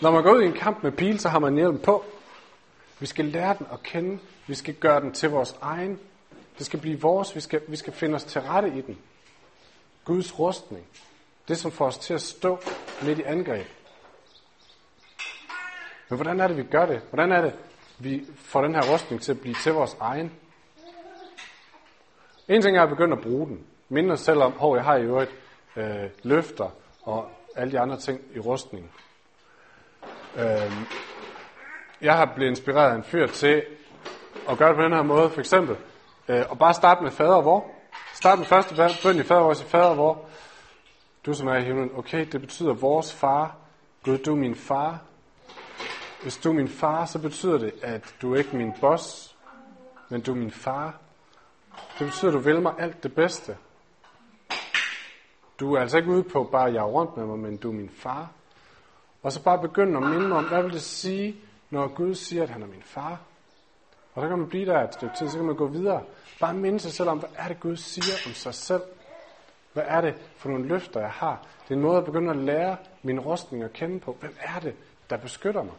Når 0.01 0.11
man 0.11 0.23
går 0.23 0.33
ud 0.33 0.41
i 0.41 0.45
en 0.45 0.53
kamp 0.53 0.83
med 0.83 0.91
pil, 0.91 1.19
så 1.19 1.29
har 1.29 1.39
man 1.39 1.55
hjelm 1.55 1.79
på. 1.79 2.05
Vi 2.99 3.05
skal 3.05 3.25
lære 3.25 3.55
den 3.59 3.67
at 3.73 3.83
kende. 3.83 4.19
Vi 4.47 4.55
skal 4.55 4.73
gøre 4.73 5.01
den 5.01 5.11
til 5.11 5.29
vores 5.29 5.55
egen. 5.61 5.99
Det 6.57 6.65
skal 6.65 6.79
blive 6.79 7.01
vores. 7.01 7.35
Vi 7.35 7.41
skal, 7.41 7.61
vi 7.67 7.75
skal 7.75 7.93
finde 7.93 8.15
os 8.15 8.23
til 8.23 8.41
rette 8.41 8.69
i 8.69 8.81
den. 8.81 8.97
Guds 10.05 10.39
rustning. 10.39 10.85
Det, 11.47 11.57
som 11.57 11.71
får 11.71 11.85
os 11.85 11.97
til 11.97 12.13
at 12.13 12.21
stå 12.21 12.59
midt 13.01 13.19
i 13.19 13.23
angreb. 13.23 13.67
Men 16.11 16.17
hvordan 16.17 16.39
er 16.39 16.47
det, 16.47 16.57
vi 16.57 16.63
gør 16.63 16.85
det? 16.85 17.01
Hvordan 17.09 17.31
er 17.31 17.41
det, 17.41 17.53
vi 17.99 18.23
får 18.35 18.61
den 18.61 18.75
her 18.75 18.93
rustning 18.93 19.21
til 19.21 19.31
at 19.31 19.39
blive 19.41 19.55
til 19.55 19.73
vores 19.73 19.97
egen? 19.99 20.31
En 22.47 22.61
ting 22.61 22.77
er 22.77 22.83
at 22.83 22.89
begynde 22.89 23.17
at 23.17 23.21
bruge 23.23 23.47
den. 23.47 23.65
Minde 23.89 24.13
os 24.13 24.19
selv 24.19 24.39
om, 24.39 24.51
hvor 24.51 24.75
jeg 24.75 24.85
har 24.85 24.95
i 24.95 25.03
øvrigt 25.03 25.31
øh, 25.75 26.09
løfter 26.23 26.69
og 27.03 27.29
alle 27.55 27.71
de 27.71 27.79
andre 27.79 27.97
ting 27.97 28.21
i 28.35 28.39
rustningen. 28.39 28.91
Øh, 30.37 30.71
jeg 32.01 32.17
har 32.17 32.31
blevet 32.35 32.49
inspireret 32.49 32.91
af 32.91 32.95
en 32.95 33.03
fyr 33.03 33.27
til 33.27 33.63
at 34.49 34.57
gøre 34.57 34.69
det 34.69 34.75
på 34.77 34.83
den 34.83 34.93
her 34.93 35.03
måde. 35.03 35.29
For 35.29 35.39
eksempel, 35.39 35.75
øh, 36.27 36.43
og 36.49 36.59
bare 36.59 36.73
starte 36.73 37.03
med 37.03 37.11
fader 37.11 37.41
vor. 37.41 37.71
Start 38.13 38.37
med 38.37 38.45
første 38.45 38.75
bøn 39.03 39.15
i 39.15 39.23
fader 39.23 39.41
vor, 39.41 39.51
i 39.51 39.55
fader 39.55 39.93
vor. 39.93 40.25
Du 41.25 41.33
som 41.33 41.47
er 41.47 41.55
i 41.55 41.63
himlen, 41.63 41.91
okay, 41.97 42.25
det 42.31 42.41
betyder 42.41 42.73
vores 42.73 43.13
far. 43.13 43.55
Gud, 44.03 44.17
du 44.17 44.31
er 44.31 44.39
min 44.39 44.55
far. 44.55 44.99
Hvis 46.21 46.37
du 46.37 46.49
er 46.49 46.53
min 46.53 46.67
far, 46.67 47.05
så 47.05 47.19
betyder 47.19 47.57
det, 47.57 47.73
at 47.81 48.15
du 48.21 48.33
er 48.33 48.37
ikke 48.37 48.55
min 48.55 48.73
boss, 48.81 49.35
men 50.09 50.21
du 50.21 50.31
er 50.31 50.35
min 50.35 50.51
far. 50.51 50.99
Det 51.99 52.07
betyder, 52.07 52.31
at 52.31 52.33
du 52.33 52.39
vil 52.39 52.61
mig 52.61 52.73
alt 52.79 53.03
det 53.03 53.15
bedste. 53.15 53.57
Du 55.59 55.73
er 55.73 55.81
altså 55.81 55.97
ikke 55.97 56.09
ude 56.09 56.23
på 56.23 56.43
bare 56.43 56.67
at 56.67 56.73
jage 56.73 56.85
rundt 56.85 57.17
med 57.17 57.25
mig, 57.25 57.39
men 57.39 57.57
du 57.57 57.69
er 57.69 57.73
min 57.73 57.89
far. 57.89 58.31
Og 59.23 59.31
så 59.31 59.43
bare 59.43 59.61
begynde 59.61 59.97
at 59.97 60.03
minde 60.03 60.27
mig 60.27 60.37
om, 60.37 60.47
hvad 60.47 60.63
vil 60.63 60.73
det 60.73 60.81
sige, 60.81 61.35
når 61.69 61.87
Gud 61.87 62.15
siger, 62.15 62.43
at 62.43 62.49
han 62.49 62.61
er 62.61 62.67
min 62.67 62.83
far? 62.83 63.19
Og 64.13 64.21
der 64.21 64.29
kan 64.29 64.39
man 64.39 64.49
blive 64.49 64.65
der 64.65 64.83
et 64.83 64.93
stykke 64.93 65.15
tid, 65.17 65.29
så 65.29 65.37
kan 65.37 65.45
man 65.45 65.55
gå 65.55 65.67
videre. 65.67 66.03
Bare 66.39 66.53
minde 66.53 66.79
sig 66.79 66.91
selv 66.91 67.09
om, 67.09 67.19
hvad 67.19 67.29
er 67.35 67.47
det 67.47 67.59
Gud 67.59 67.75
siger 67.75 68.15
om 68.27 68.33
sig 68.33 68.53
selv? 68.53 68.81
Hvad 69.73 69.83
er 69.87 70.01
det 70.01 70.15
for 70.37 70.49
nogle 70.49 70.67
løfter, 70.67 70.99
jeg 70.99 71.11
har? 71.11 71.45
Det 71.63 71.71
er 71.71 71.75
en 71.75 71.81
måde 71.81 71.97
at 71.97 72.05
begynde 72.05 72.29
at 72.29 72.37
lære 72.37 72.77
min 73.03 73.19
rustning 73.19 73.63
at 73.63 73.73
kende 73.73 73.99
på. 73.99 74.17
Hvem 74.19 74.35
er 74.39 74.59
det, 74.59 74.75
der 75.09 75.17
beskytter 75.17 75.63
mig? 75.63 75.73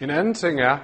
En 0.00 0.10
anden 0.10 0.34
ting 0.34 0.60
er, 0.60 0.78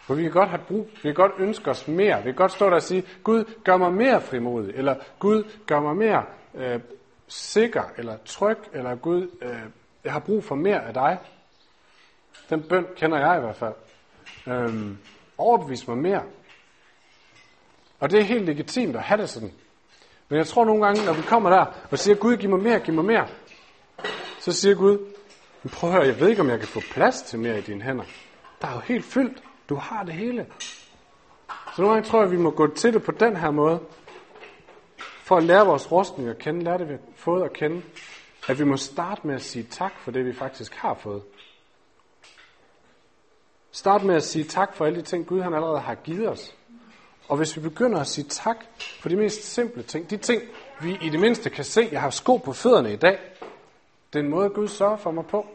for 0.00 0.14
vi 0.14 0.22
kan 0.22 0.30
godt 0.30 0.48
have 0.48 0.62
brug, 0.68 0.88
vi 0.94 1.00
kan 1.02 1.14
godt 1.14 1.32
ønske 1.38 1.70
os 1.70 1.88
mere. 1.88 2.16
Vi 2.16 2.22
kan 2.22 2.34
godt 2.34 2.52
stå 2.52 2.66
der 2.66 2.74
og 2.74 2.82
sige, 2.82 3.04
Gud, 3.24 3.44
gør 3.64 3.76
mig 3.76 3.92
mere 3.92 4.20
frimodig, 4.20 4.74
eller 4.74 4.94
Gud, 5.18 5.44
gør 5.66 5.80
mig 5.80 5.96
mere 5.96 6.24
øh, 6.54 6.80
sikker, 7.28 7.82
eller 7.96 8.16
tryg, 8.24 8.58
eller 8.72 8.94
Gud, 8.94 9.28
øh, 9.42 9.58
jeg 10.04 10.12
har 10.12 10.20
brug 10.20 10.44
for 10.44 10.54
mere 10.54 10.84
af 10.84 10.94
dig. 10.94 11.18
Den 12.50 12.62
bøn 12.62 12.86
kender 12.96 13.18
jeg 13.18 13.38
i 13.38 13.40
hvert 13.40 13.56
fald. 13.56 13.74
Øhm, 14.46 14.98
overbevis 15.38 15.88
mig 15.88 15.98
mere. 15.98 16.22
Og 18.00 18.10
det 18.10 18.18
er 18.18 18.24
helt 18.24 18.44
legitimt 18.44 18.96
at 18.96 19.02
have 19.02 19.20
det 19.20 19.28
sådan. 19.28 19.52
Men 20.28 20.38
jeg 20.38 20.46
tror 20.46 20.64
nogle 20.64 20.84
gange, 20.86 21.04
når 21.04 21.12
vi 21.12 21.22
kommer 21.22 21.50
der 21.50 21.66
og 21.90 21.98
siger, 21.98 22.14
Gud, 22.16 22.36
giv 22.36 22.50
mig 22.50 22.60
mere, 22.60 22.80
giv 22.80 22.94
mig 22.94 23.04
mere, 23.04 23.28
så 24.40 24.52
siger 24.52 24.74
Gud, 24.74 24.98
men 25.62 25.70
prøv 25.70 25.90
at 25.90 25.96
høre, 25.96 26.06
jeg 26.06 26.20
ved 26.20 26.28
ikke, 26.28 26.42
om 26.42 26.48
jeg 26.48 26.58
kan 26.58 26.68
få 26.68 26.80
plads 26.90 27.22
til 27.22 27.38
mere 27.38 27.58
i 27.58 27.60
dine 27.60 27.82
hænder. 27.82 28.04
Der 28.62 28.68
er 28.68 28.74
jo 28.74 28.80
helt 28.80 29.04
fyldt. 29.04 29.42
Du 29.68 29.74
har 29.74 30.02
det 30.02 30.14
hele. 30.14 30.46
Så 31.48 31.82
nogle 31.82 31.94
gange 31.94 32.08
tror 32.10 32.18
jeg, 32.18 32.26
at 32.26 32.32
vi 32.32 32.36
må 32.36 32.50
gå 32.50 32.74
til 32.74 32.92
det 32.92 33.02
på 33.02 33.12
den 33.12 33.36
her 33.36 33.50
måde, 33.50 33.80
for 35.22 35.36
at 35.36 35.42
lære 35.42 35.66
vores 35.66 35.92
rustning 35.92 36.28
at 36.28 36.38
kende, 36.38 36.64
lære 36.64 36.78
det, 36.78 36.88
vi 36.88 36.92
har 36.92 37.00
fået 37.16 37.44
at 37.44 37.52
kende, 37.52 37.82
at 38.48 38.58
vi 38.58 38.64
må 38.64 38.76
starte 38.76 39.26
med 39.26 39.34
at 39.34 39.42
sige 39.42 39.66
tak 39.70 39.92
for 39.98 40.10
det, 40.10 40.26
vi 40.26 40.32
faktisk 40.32 40.74
har 40.74 40.94
fået. 40.94 41.22
Start 43.70 44.04
med 44.04 44.14
at 44.14 44.22
sige 44.22 44.44
tak 44.44 44.74
for 44.74 44.86
alle 44.86 44.98
de 44.98 45.04
ting, 45.04 45.26
Gud 45.26 45.40
han 45.40 45.54
allerede 45.54 45.80
har 45.80 45.94
givet 45.94 46.28
os. 46.28 46.54
Og 47.28 47.36
hvis 47.36 47.56
vi 47.56 47.60
begynder 47.60 48.00
at 48.00 48.06
sige 48.06 48.24
tak 48.28 48.56
for 49.00 49.08
de 49.08 49.16
mest 49.16 49.52
simple 49.54 49.82
ting, 49.82 50.10
de 50.10 50.16
ting, 50.16 50.42
vi 50.80 50.98
i 51.02 51.08
det 51.08 51.20
mindste 51.20 51.50
kan 51.50 51.64
se, 51.64 51.88
jeg 51.92 52.00
har 52.00 52.10
sko 52.10 52.36
på 52.36 52.52
fødderne 52.52 52.92
i 52.92 52.96
dag, 52.96 53.18
det 54.12 54.18
er 54.18 54.24
en 54.24 54.30
måde, 54.30 54.48
Gud 54.48 54.68
sørger 54.68 54.96
for 54.96 55.10
mig 55.10 55.26
på. 55.26 55.46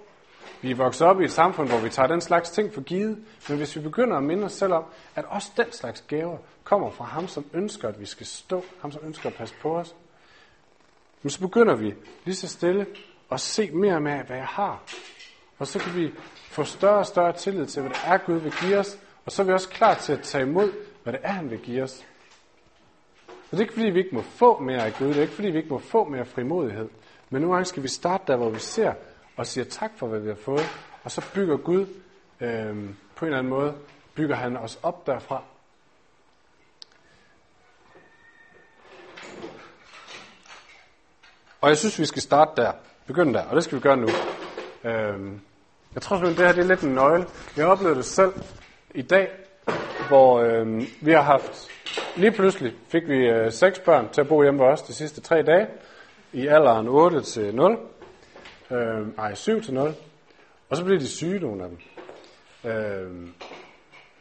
Vi 0.62 0.72
er 0.72 0.76
vokset 0.76 1.08
op 1.08 1.22
i 1.22 1.24
et 1.24 1.32
samfund, 1.32 1.70
hvor 1.70 1.80
vi 1.80 1.90
tager 1.90 2.08
den 2.08 2.22
slags 2.22 2.52
ting 2.52 2.74
for 2.74 2.82
givet, 2.82 3.26
men 3.50 3.58
hvis 3.58 3.76
vi 3.76 3.82
begynder 3.82 4.18
at 4.18 4.24
minde 4.24 4.44
os 4.44 4.52
selv 4.52 4.74
om, 4.74 4.84
at 5.16 5.26
også 5.26 5.52
den 5.58 5.72
slags 5.72 6.02
gaver 6.02 6.38
kommer 6.64 6.90
fra 6.90 7.06
ham, 7.06 7.28
som 7.28 7.46
ønsker, 7.54 7.88
at 7.88 8.00
vi 8.00 8.06
skal 8.06 8.26
stå, 8.26 8.64
ham, 8.82 8.92
som 8.92 9.02
ønsker 9.06 9.30
at 9.30 9.36
passe 9.36 9.56
på 9.62 9.78
os, 9.78 9.96
men 11.22 11.30
så 11.30 11.40
begynder 11.40 11.76
vi 11.76 11.94
lige 12.26 12.36
så 12.36 12.48
stille 12.48 12.86
at 13.32 13.40
se 13.40 13.72
mere 13.72 14.02
med, 14.02 14.24
hvad 14.24 14.38
jeg 14.38 14.46
har. 14.46 14.84
Og 15.60 15.68
så 15.68 15.80
kan 15.80 15.96
vi 15.96 16.12
få 16.50 16.64
større 16.64 17.00
og 17.00 17.06
større 17.06 17.34
tillid 17.34 17.66
til, 17.66 17.82
hvad 17.82 17.92
det 17.92 18.00
er, 18.06 18.18
Gud 18.18 18.36
vil 18.36 18.54
give 18.62 18.78
os, 18.78 19.00
og 19.26 19.32
så 19.32 19.42
er 19.42 19.46
vi 19.46 19.54
også 19.54 19.70
klar 19.70 19.94
til 19.94 20.14
at 20.14 20.22
tage 20.22 20.44
imod, 20.44 20.72
hvad 21.04 21.14
det 21.14 21.22
er, 21.24 21.32
han 21.32 21.52
vil 21.52 21.60
give 21.60 21.84
os. 21.84 22.06
Og 23.28 23.52
det 23.52 23.58
er 23.58 23.62
ikke, 23.62 23.74
fordi 23.74 23.90
vi 23.90 24.00
ikke 24.00 24.16
må 24.16 24.22
få 24.22 24.60
mere 24.60 24.86
af 24.86 24.94
Gud, 24.94 25.08
det 25.08 25.18
er 25.18 25.22
ikke, 25.22 25.34
fordi 25.34 25.48
vi 25.48 25.58
ikke 25.58 25.70
må 25.70 25.80
få 25.80 26.04
mere 26.04 26.26
frimodighed, 26.26 26.90
men 27.34 27.42
nogle 27.42 27.56
gange 27.56 27.66
skal 27.66 27.84
vi 27.84 27.88
starte 27.88 28.24
der, 28.28 28.36
hvor 28.36 28.50
vi 28.50 28.60
ser 28.60 28.94
og 29.38 29.48
siger 29.48 29.66
tak 29.66 29.92
for, 29.98 30.08
hvad 30.08 30.20
vi 30.20 30.28
har 30.28 30.36
fået, 30.36 30.70
og 31.04 31.12
så 31.12 31.22
bygger 31.34 31.58
Gud 31.58 31.86
øh, 32.42 32.76
på 33.16 33.26
en 33.26 33.28
eller 33.28 33.38
anden 33.38 33.50
måde, 33.50 33.74
bygger 34.16 34.36
han 34.36 34.58
os 34.58 34.80
op 34.84 35.08
derfra. 35.08 35.44
Og 41.62 41.70
jeg 41.70 41.78
synes, 41.78 42.00
vi 42.00 42.06
skal 42.06 42.22
starte 42.22 42.62
der. 42.62 42.72
Begynde 43.08 43.34
der, 43.34 43.44
og 43.44 43.56
det 43.56 43.64
skal 43.64 43.78
vi 43.78 43.82
gøre 43.82 43.98
nu. 43.98 44.08
Øh, 44.84 45.32
jeg 45.94 46.02
tror 46.02 46.16
simpelthen, 46.16 46.38
det 46.38 46.46
her 46.46 46.54
det 46.54 46.64
er 46.64 46.76
lidt 46.76 46.82
en 46.82 46.96
nøgle. 46.96 47.26
Jeg 47.58 47.68
oplevede 47.68 47.96
det 47.98 48.06
selv 48.06 48.34
i 48.96 49.02
dag, 49.02 49.30
hvor 50.08 50.40
øh, 50.40 50.84
vi 51.02 51.12
har 51.12 51.22
haft, 51.22 51.68
lige 52.16 52.32
pludselig 52.32 52.74
fik 52.88 53.08
vi 53.08 53.28
øh, 53.28 53.52
seks 53.52 53.80
børn 53.80 54.10
til 54.10 54.22
at 54.22 54.28
bo 54.28 54.44
hjemme 54.44 54.64
hos 54.64 54.82
os 54.82 54.88
de 54.88 54.94
sidste 54.94 55.22
tre 55.22 55.42
dage, 55.42 55.68
i 56.34 56.48
alderen 56.48 56.88
8 56.88 57.22
til 57.22 57.56
0, 57.56 57.78
øh, 58.72 59.08
ej 59.18 59.34
7 59.34 59.62
til 59.62 59.74
0, 59.74 59.94
og 60.70 60.78
så 60.78 60.86
blev 60.86 61.00
de 61.00 61.08
syge, 61.08 61.40
nogle 61.40 61.64
af 61.64 61.70
dem. 61.70 61.80
Øh, 62.72 63.28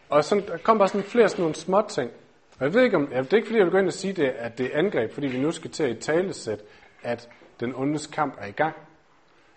og 0.08 0.24
sådan, 0.24 0.46
der 0.46 0.56
kom 0.56 0.78
bare 0.78 0.88
sådan 0.88 1.02
flere 1.02 1.28
sådan 1.28 1.42
nogle 1.42 1.54
små 1.54 1.82
ting. 1.88 2.10
Og 2.58 2.64
jeg 2.64 2.74
ved 2.74 2.82
ikke 2.82 2.96
om, 2.96 3.06
det 3.06 3.32
er 3.32 3.36
ikke 3.36 3.46
fordi, 3.46 3.58
jeg 3.58 3.66
vil 3.66 3.72
gå 3.72 3.78
ind 3.78 3.86
og 3.86 3.92
sige 3.92 4.12
det, 4.12 4.28
at 4.28 4.58
det 4.58 4.66
er 4.66 4.78
angreb, 4.78 5.12
fordi 5.12 5.26
vi 5.26 5.38
nu 5.38 5.50
skal 5.50 5.70
til 5.70 5.84
at 5.84 5.90
i 5.90 6.00
talesæt, 6.00 6.60
at 7.02 7.28
den 7.60 7.74
ondes 7.74 8.06
kamp 8.06 8.34
er 8.38 8.46
i 8.46 8.50
gang. 8.50 8.74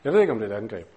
Jeg 0.03 0.13
ved 0.13 0.21
ikke, 0.21 0.33
om 0.33 0.39
det 0.39 0.51
er 0.51 0.55
et 0.55 0.57
angreb. 0.57 0.87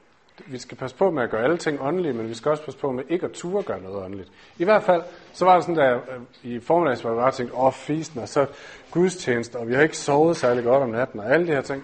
Vi 0.47 0.59
skal 0.59 0.77
passe 0.77 0.97
på 0.97 1.11
med 1.11 1.23
at 1.23 1.31
gøre 1.31 1.45
alle 1.45 1.57
ting 1.57 1.79
åndelige, 1.81 2.13
men 2.13 2.29
vi 2.29 2.35
skal 2.35 2.51
også 2.51 2.65
passe 2.65 2.81
på 2.81 2.93
med 2.93 3.05
ikke 3.09 3.27
at 3.27 3.33
ture 3.33 3.63
gøre 3.63 3.81
noget 3.81 4.05
åndeligt. 4.05 4.29
I 4.59 4.65
hvert 4.65 4.83
fald, 4.83 5.03
så 5.33 5.45
var 5.45 5.55
det 5.55 5.65
sådan, 5.65 5.77
der 5.77 5.95
øh, 5.95 6.53
i 6.53 6.61
formiddags, 6.61 7.01
hvor 7.01 7.11
jeg 7.11 7.17
bare 7.17 7.31
tænkte, 7.31 7.55
åh, 7.55 7.65
oh, 7.65 7.73
fisen, 7.73 8.21
og 8.21 8.29
så 8.29 8.47
gudstjeneste, 8.91 9.57
og 9.57 9.69
vi 9.69 9.75
har 9.75 9.83
ikke 9.83 9.97
sovet 9.97 10.37
særlig 10.37 10.65
godt 10.65 10.83
om 10.83 10.89
natten, 10.89 11.21
og 11.21 11.33
alle 11.33 11.47
de 11.47 11.53
her 11.53 11.61
ting. 11.61 11.83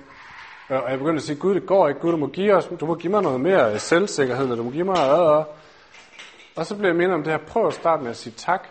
Øh, 0.71 0.83
og 0.83 0.90
jeg 0.90 0.99
begyndte 0.99 1.19
at 1.19 1.23
sige, 1.23 1.38
Gud, 1.38 1.55
det 1.55 1.67
går 1.67 1.88
ikke. 1.88 2.01
Gud, 2.01 2.11
du 2.11 2.17
må 2.17 2.27
give, 2.27 2.55
os, 2.55 2.71
du 2.81 2.87
må 2.87 2.95
give 2.95 3.11
mig 3.11 3.23
noget 3.23 3.40
mere 3.40 3.79
selvsikkerhed, 3.79 4.45
eller 4.45 4.57
du 4.57 4.62
må 4.62 4.71
give 4.71 4.85
mig 4.85 4.95
noget. 4.95 5.47
Og 6.57 6.67
så 6.67 6.77
blev 6.77 6.88
jeg 6.88 6.97
mindet 6.97 7.14
om 7.14 7.23
det 7.23 7.33
her, 7.33 7.38
prøv 7.38 7.67
at 7.67 7.75
starte 7.75 8.03
med 8.03 8.11
at 8.11 8.17
sige 8.17 8.35
tak. 8.37 8.69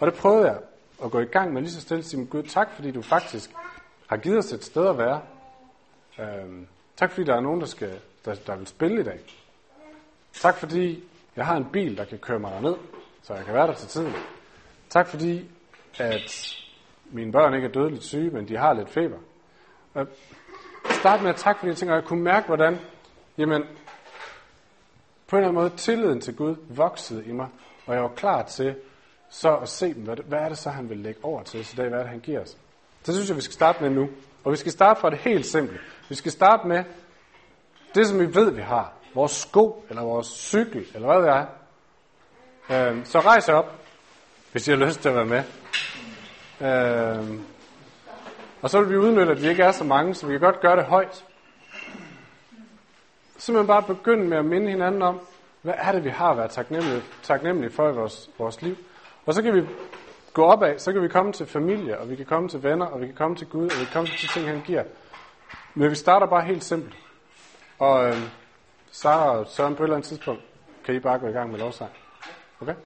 Og 0.00 0.06
det 0.06 0.14
prøvede 0.14 0.46
jeg 0.46 0.56
at 1.04 1.10
gå 1.10 1.18
i 1.18 1.24
gang 1.24 1.52
med 1.52 1.62
lige 1.62 1.72
så 1.72 1.80
stille 1.80 1.98
at 1.98 2.04
sige, 2.04 2.26
Gud, 2.26 2.42
tak, 2.42 2.68
fordi 2.74 2.90
du 2.90 3.02
faktisk 3.02 3.50
har 4.06 4.16
givet 4.16 4.38
os 4.38 4.52
et 4.52 4.64
sted 4.64 4.86
at 4.86 4.98
være. 4.98 5.20
Øhm, 6.18 6.66
tak 6.96 7.10
fordi 7.10 7.24
der 7.26 7.36
er 7.36 7.40
nogen, 7.40 7.60
der, 7.60 7.66
skal, 7.66 8.00
der, 8.24 8.34
der 8.34 8.56
vil 8.56 8.66
spille 8.66 9.00
i 9.00 9.04
dag. 9.04 9.20
Tak 10.32 10.56
fordi 10.56 11.04
jeg 11.36 11.46
har 11.46 11.56
en 11.56 11.66
bil, 11.72 11.96
der 11.96 12.04
kan 12.04 12.18
køre 12.18 12.38
mig 12.38 12.52
derned, 12.52 12.74
så 13.22 13.34
jeg 13.34 13.44
kan 13.44 13.54
være 13.54 13.66
der 13.66 13.74
til 13.74 13.88
tiden. 13.88 14.12
Tak 14.90 15.08
fordi, 15.08 15.50
at 15.98 16.56
mine 17.10 17.32
børn 17.32 17.54
ikke 17.54 17.68
er 17.68 17.72
dødeligt 17.72 18.04
syge, 18.04 18.30
men 18.30 18.48
de 18.48 18.56
har 18.56 18.72
lidt 18.72 18.90
feber. 18.90 19.18
Og 19.94 20.06
start 20.90 21.22
med 21.22 21.30
at 21.30 21.36
takke 21.36 21.60
for 21.60 21.66
de 21.66 21.74
ting, 21.74 21.90
og 21.90 21.96
jeg 21.96 22.04
kunne 22.04 22.22
mærke, 22.22 22.46
hvordan, 22.46 22.78
jamen, 23.38 23.62
på 25.26 25.36
en 25.36 25.42
eller 25.42 25.48
anden 25.48 25.62
måde, 25.62 25.76
tilliden 25.76 26.20
til 26.20 26.36
Gud 26.36 26.56
voksede 26.68 27.24
i 27.24 27.32
mig, 27.32 27.48
og 27.86 27.94
jeg 27.94 28.02
var 28.02 28.12
klar 28.16 28.42
til 28.42 28.76
så 29.30 29.56
at 29.56 29.68
se 29.68 29.94
dem, 29.94 30.02
hvad, 30.02 30.16
hvad 30.16 30.38
er 30.38 30.48
det 30.48 30.58
så, 30.58 30.70
han 30.70 30.88
vil 30.88 30.98
lægge 30.98 31.24
over 31.24 31.42
til 31.42 31.60
os 31.60 31.72
i 31.72 31.76
dag, 31.76 31.88
hvad 31.88 31.98
er 31.98 32.02
det, 32.02 32.10
han 32.10 32.20
giver 32.20 32.40
os. 32.40 32.56
Så 33.02 33.12
synes 33.12 33.28
jeg, 33.28 33.36
vi 33.36 33.42
skal 33.42 33.54
starte 33.54 33.82
med 33.82 33.90
nu. 33.90 34.08
Og 34.44 34.52
vi 34.52 34.56
skal 34.56 34.72
starte 34.72 35.00
fra 35.00 35.10
det 35.10 35.18
helt 35.18 35.46
simple. 35.46 35.78
Vi 36.08 36.14
skal 36.14 36.32
starte 36.32 36.68
med 36.68 36.84
det, 37.94 38.06
som 38.06 38.20
vi 38.20 38.34
ved, 38.34 38.50
vi 38.50 38.60
har. 38.60 38.92
Vores 39.14 39.32
sko, 39.32 39.84
eller 39.88 40.02
vores 40.02 40.26
cykel, 40.26 40.86
eller 40.94 41.06
hvad 41.08 41.22
det 41.22 41.28
er. 41.28 41.46
Øhm, 42.70 43.04
så 43.04 43.20
rejs 43.20 43.48
op, 43.48 43.72
hvis 44.52 44.68
I 44.68 44.70
har 44.70 44.78
lyst 44.78 45.00
til 45.00 45.08
at 45.08 45.14
være 45.14 45.24
med. 45.24 45.42
Øhm, 46.60 47.44
og 48.62 48.70
så 48.70 48.80
vil 48.80 48.90
vi 48.90 48.96
udnytte, 48.96 49.32
at 49.32 49.42
vi 49.42 49.48
ikke 49.48 49.62
er 49.62 49.72
så 49.72 49.84
mange, 49.84 50.14
så 50.14 50.26
vi 50.26 50.32
kan 50.32 50.40
godt 50.40 50.60
gøre 50.60 50.76
det 50.76 50.84
højt. 50.84 51.24
Simpelthen 53.36 53.66
bare 53.66 53.82
begynde 53.82 54.24
med 54.24 54.38
at 54.38 54.44
minde 54.44 54.70
hinanden 54.70 55.02
om, 55.02 55.20
hvad 55.62 55.74
er 55.76 55.92
det, 55.92 56.04
vi 56.04 56.08
har 56.08 56.34
været 56.34 56.50
taknemmelige, 56.50 57.02
taknemmelige 57.22 57.72
for 57.72 57.88
i 57.88 57.92
vores, 57.92 58.30
vores 58.38 58.62
liv. 58.62 58.76
Og 59.26 59.34
så 59.34 59.42
kan 59.42 59.54
vi 59.54 59.62
gå 60.32 60.44
opad, 60.44 60.78
så 60.78 60.92
kan 60.92 61.02
vi 61.02 61.08
komme 61.08 61.32
til 61.32 61.46
familie, 61.46 61.98
og 61.98 62.10
vi 62.10 62.16
kan 62.16 62.26
komme 62.26 62.48
til 62.48 62.62
venner, 62.62 62.86
og 62.86 63.00
vi 63.00 63.06
kan 63.06 63.14
komme 63.14 63.36
til 63.36 63.46
Gud, 63.46 63.64
og 63.64 63.80
vi 63.80 63.84
kan 63.84 63.92
komme 63.92 64.08
til 64.08 64.22
de 64.22 64.32
ting, 64.32 64.48
han 64.48 64.62
giver. 64.66 64.84
Men 65.74 65.90
vi 65.90 65.94
starter 65.94 66.26
bare 66.26 66.44
helt 66.44 66.64
simpelt. 66.64 66.94
Og 67.82 68.08
øh, 68.08 68.16
Sara 68.90 69.38
og 69.38 69.46
Søren 69.46 69.76
på 69.76 69.82
et 69.82 69.86
eller 69.86 69.96
andet 69.96 70.08
tidspunkt, 70.08 70.42
kan 70.84 70.94
I 70.94 70.98
bare 70.98 71.18
gå 71.18 71.26
i 71.26 71.32
gang 71.32 71.50
med 71.50 71.58
lovsang. 71.58 71.90
Okay? 72.60 72.74